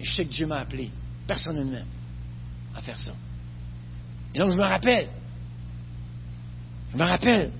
[0.00, 0.90] Et je sais que Dieu m'a appelé,
[1.26, 1.84] personnellement,
[2.74, 3.12] à faire ça.
[4.34, 5.08] Et donc, je me rappelle.
[6.92, 7.50] Je me rappelle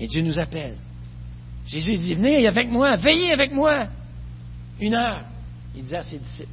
[0.00, 0.76] et Dieu nous appelle.
[1.66, 3.86] Jésus dit, venez avec moi, veillez avec moi.
[4.80, 5.24] Une heure.
[5.76, 6.48] Il dit à ses disciples.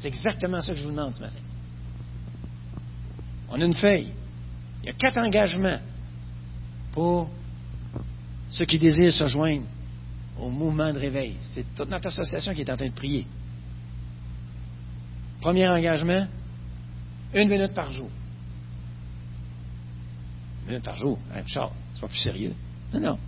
[0.00, 1.34] C'est exactement ça que je vous demande ce matin.
[3.50, 4.12] On a une feuille.
[4.82, 5.78] Il y a quatre engagements
[6.92, 7.28] pour
[8.50, 9.64] ceux qui désirent se joindre
[10.38, 11.34] au mouvement de réveil.
[11.52, 13.26] C'est toute notre association qui est en train de prier.
[15.44, 16.26] Premier engagement,
[17.34, 18.08] Une minute par jour.
[20.62, 21.18] Une minute par jour.
[21.34, 22.54] Hein, Charles, sois plus sérieux.
[22.94, 23.18] Non, non.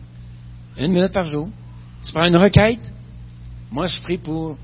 [0.78, 1.50] Une minute par jour.
[2.02, 2.80] Tu prends une requête.
[3.70, 4.56] Moi, je prie pour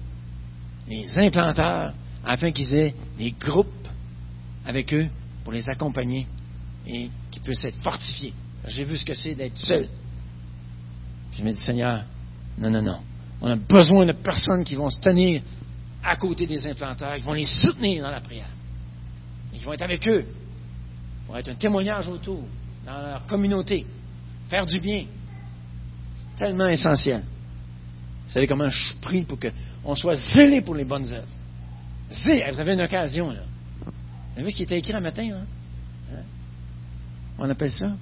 [0.88, 1.92] les implanteurs
[2.24, 3.86] afin qu'ils aient des groupes
[4.64, 5.08] avec eux
[5.44, 6.26] pour les accompagner
[6.86, 8.32] et qu'ils puissent être fortifiés.
[8.66, 9.88] J'ai vu ce que c'est d'être seul.
[11.34, 12.04] Je me dis, Seigneur,
[12.56, 13.00] non, non, non.
[13.42, 15.42] On a besoin de personnes qui vont se tenir
[16.02, 18.48] à côté des implanteurs, qui vont les soutenir dans la prière.
[19.52, 20.26] Qui vont être avec eux,
[21.26, 22.44] pour être un témoignage autour,
[22.84, 23.86] dans leur communauté,
[24.48, 25.04] faire du bien.
[26.36, 27.22] Tellement essentiel.
[28.24, 31.28] Vous savez comment je prie pour qu'on soit zélé pour les bonnes œuvres.
[32.10, 33.42] Zélé, vous avez une occasion, là.
[33.84, 35.46] Vous avez vu ce qui était écrit un matin, hein?
[36.12, 36.22] hein?
[37.38, 37.94] On appelle ça?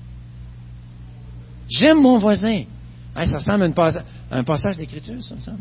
[1.69, 2.65] J'aime mon voisin.
[3.15, 5.61] ça ressemble à, un passage d'écriture, ça me semble.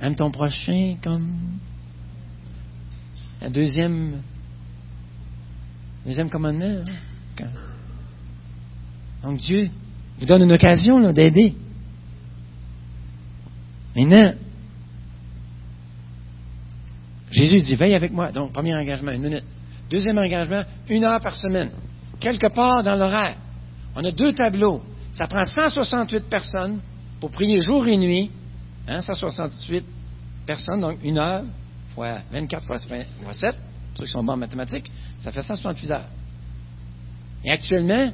[0.00, 1.36] Aime ton prochain comme.
[3.40, 4.22] Un deuxième.
[6.06, 6.84] Deuxième commandement.
[7.40, 7.46] Hein?
[9.22, 9.70] Donc Dieu
[10.18, 11.54] vous donne une occasion d'aider.
[13.96, 14.32] Maintenant,
[17.30, 18.30] Jésus dit, veille avec moi.
[18.30, 19.44] Donc, premier engagement, une minute.
[19.90, 21.70] Deuxième engagement, une heure par semaine.
[22.20, 23.36] Quelque part dans l'horaire.
[23.96, 24.82] On a deux tableaux.
[25.12, 26.80] Ça prend 168 personnes
[27.20, 28.30] pour prier jour et nuit.
[28.86, 29.84] Hein, 168
[30.46, 31.44] personnes, donc une heure
[31.94, 33.54] fois 24 fois, 7.
[33.96, 36.08] Ceux qui sont bons en mathématiques, ça fait 168 heures.
[37.44, 38.10] Et actuellement,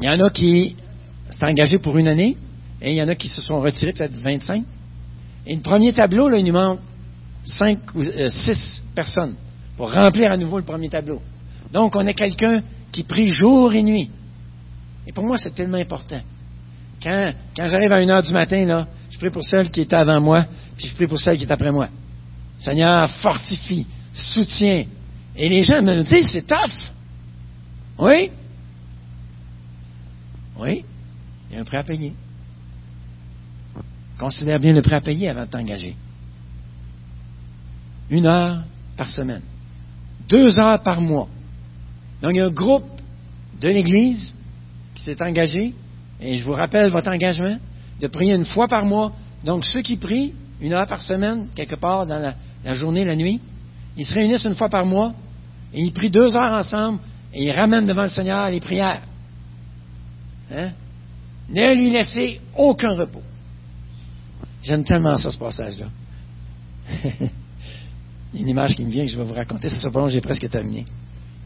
[0.00, 0.76] il y en a qui
[1.30, 2.36] s'est engagé pour une année,
[2.80, 4.64] et il y en a qui se sont retirés peut-être 25.
[5.46, 6.80] Et le premier tableau, là, il nous manque
[7.44, 8.54] 5 ou 6 euh,
[8.94, 9.34] personnes
[9.76, 11.20] pour remplir à nouveau le premier tableau.
[11.72, 14.10] Donc, on est quelqu'un qui prie jour et nuit.
[15.06, 16.20] Et pour moi, c'est tellement important.
[17.02, 18.86] Quand, quand j'arrive à 1 heure du matin, là,
[19.22, 20.44] prie pour celle qui est avant moi,
[20.76, 21.88] puis je prie pour celle qui est après moi.
[22.58, 24.84] Seigneur, fortifie, soutient.
[25.36, 26.92] Et les gens me disent, c'est tough.
[27.98, 28.30] Oui?
[30.58, 30.84] Oui?
[31.48, 32.12] Il y a un prêt à payer.
[34.18, 35.94] Considère bien le prêt à payer avant de t'engager.
[38.10, 38.64] Une heure
[38.96, 39.42] par semaine.
[40.28, 41.28] Deux heures par mois.
[42.20, 43.00] Donc, il y a un groupe
[43.60, 44.34] de l'Église
[44.96, 45.74] qui s'est engagé,
[46.20, 47.56] et je vous rappelle votre engagement,
[48.02, 49.12] de prier une fois par mois.
[49.44, 52.34] Donc, ceux qui prient une heure par semaine, quelque part dans
[52.64, 53.40] la, journée, la nuit,
[53.96, 55.14] ils se réunissent une fois par mois,
[55.72, 56.98] et ils prient deux heures ensemble,
[57.32, 59.02] et ils ramènent devant le Seigneur les prières.
[60.52, 60.70] Hein?
[61.48, 63.22] Ne lui laissez aucun repos.
[64.62, 65.86] J'aime tellement ça, ce passage-là.
[68.34, 70.84] une image qui me vient que je vais vous raconter, ça sera j'ai presque terminé.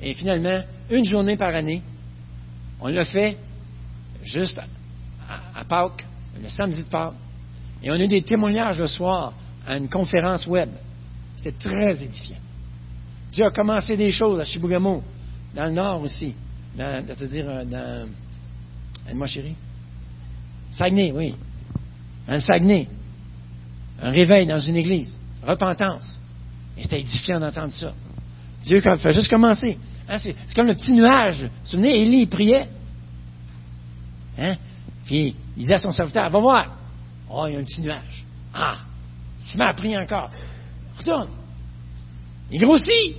[0.03, 1.83] Et finalement, une journée par année,
[2.81, 3.37] on l'a fait
[4.23, 4.59] juste
[5.29, 6.05] à, Pâques,
[6.43, 7.14] le samedi de Pâques,
[7.82, 9.32] et on a eu des témoignages le soir
[9.66, 10.68] à une conférence web.
[11.37, 12.39] C'était très édifiant.
[13.32, 15.03] Dieu a commencé des choses à Chibougamau,
[15.55, 16.34] dans le nord aussi,
[16.76, 18.09] dans, dire euh, dans,
[19.14, 19.57] moi chérie,
[20.72, 21.34] Saguenay, oui.
[22.28, 22.89] Un Saguenay.
[24.03, 25.16] Un réveil dans une église.
[25.43, 26.05] Repentance.
[26.76, 27.95] Et c'était édifiant d'entendre ça.
[28.62, 29.78] Dieu fait juste commencer.
[30.09, 31.43] Hein, c'est, comme le petit nuage.
[31.43, 32.68] Vous vous souvenez, Élie, priait.
[34.39, 34.57] Hein?
[35.07, 36.77] Puis, il disait à son serviteur, va voir.
[37.31, 38.25] Oh, il y a un petit nuage.
[38.53, 38.79] Ah!
[39.53, 40.31] Il m'a prié encore.
[40.99, 41.29] Retourne.
[42.51, 43.17] Il grossit.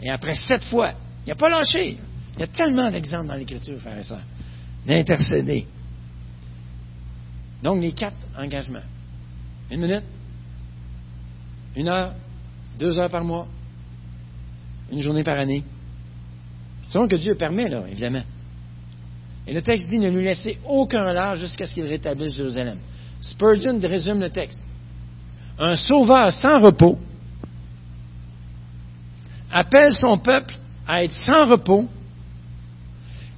[0.00, 0.92] Et après sept fois,
[1.24, 1.98] il n'a pas lâché.
[2.34, 4.24] Il y a tellement d'exemples dans l'Écriture, frères et sœurs,
[4.86, 5.66] d'intercéder.
[7.62, 8.82] Donc, les quatre engagements.
[9.70, 10.04] Une minute,
[11.76, 12.14] une heure,
[12.78, 13.46] deux heures par mois,
[14.90, 15.64] une journée par année.
[16.90, 18.22] Selon que Dieu permet, là, évidemment.
[19.46, 22.78] Et le texte dit ne lui laissez aucun lard jusqu'à ce qu'il rétablisse Jérusalem.
[23.20, 24.60] Spurgeon résume le texte.
[25.58, 26.98] Un sauveur sans repos
[29.52, 30.54] appelle son peuple
[30.86, 31.88] à être sans repos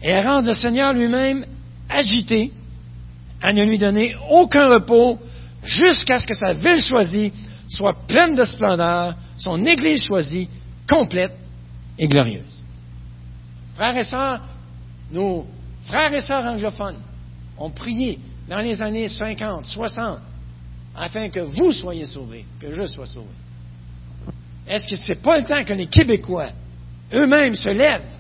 [0.03, 1.45] et à rendre le Seigneur lui-même
[1.89, 2.53] agité
[3.43, 5.19] à ne lui donner aucun repos
[5.63, 7.33] jusqu'à ce que sa ville choisie
[7.69, 10.49] soit pleine de splendeur, son Église choisie,
[10.89, 11.37] complète
[11.99, 12.63] et glorieuse.
[13.75, 14.41] Frères et sœurs,
[15.11, 15.47] nos
[15.87, 17.01] frères et sœurs anglophones
[17.59, 18.19] ont prié
[18.49, 20.19] dans les années 50, 60,
[20.95, 23.29] afin que vous soyez sauvés, que je sois sauvé.
[24.67, 26.51] Est-ce que ce n'est pas le temps que les Québécois
[27.13, 28.19] eux-mêmes se lèvent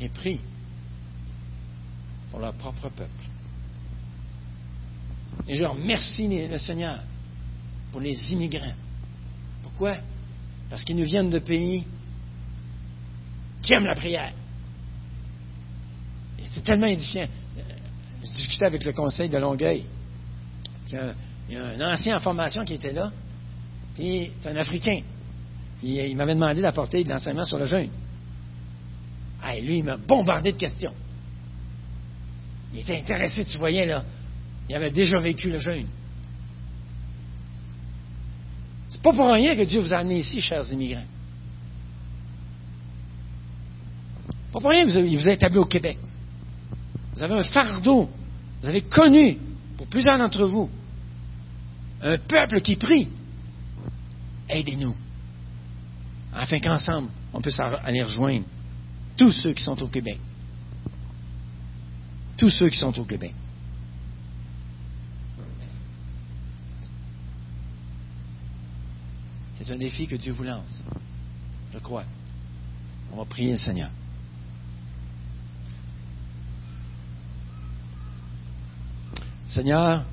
[0.00, 0.40] et prient
[2.30, 3.10] pour leur propre peuple?
[5.46, 7.00] Et je remercie le Seigneur
[7.92, 8.74] pour les immigrants.
[9.62, 9.96] Pourquoi?
[10.68, 11.84] Parce qu'ils nous viennent de pays
[13.62, 14.32] qui aiment la prière.
[16.52, 17.28] C'est tellement édifiant.
[18.22, 19.84] Je discutais avec le conseil de Longueuil.
[20.92, 23.10] Il y a un ancien en formation qui était là,
[23.94, 25.00] puis c'est un Africain.
[25.78, 27.90] Puis il m'avait demandé d'apporter de l'enseignement sur le jeûne.
[29.62, 30.92] Lui, il m'a bombardé de questions.
[32.72, 34.04] Il était intéressé, tu voyais, là.
[34.68, 35.86] Il avait déjà vécu le jeûne.
[38.88, 41.04] C'est pas pour rien que Dieu vous a amené ici, chers immigrants.
[44.52, 45.98] Pour rien qu'il vous a établi au Québec.
[47.14, 48.08] Vous avez un fardeau.
[48.60, 49.38] Vous avez connu,
[49.76, 50.68] pour plusieurs d'entre vous,
[52.02, 53.08] un peuple qui prie.
[54.48, 54.94] Aidez-nous.
[56.34, 58.44] Afin qu'ensemble, on puisse aller rejoindre
[59.16, 60.18] tous ceux qui sont au Québec.
[62.36, 63.34] Tous ceux qui sont au Québec.
[69.54, 70.82] C'est un défi que Dieu vous lance.
[71.72, 72.04] Je crois.
[73.12, 73.90] On va prier le Seigneur.
[79.50, 80.04] Seigneur,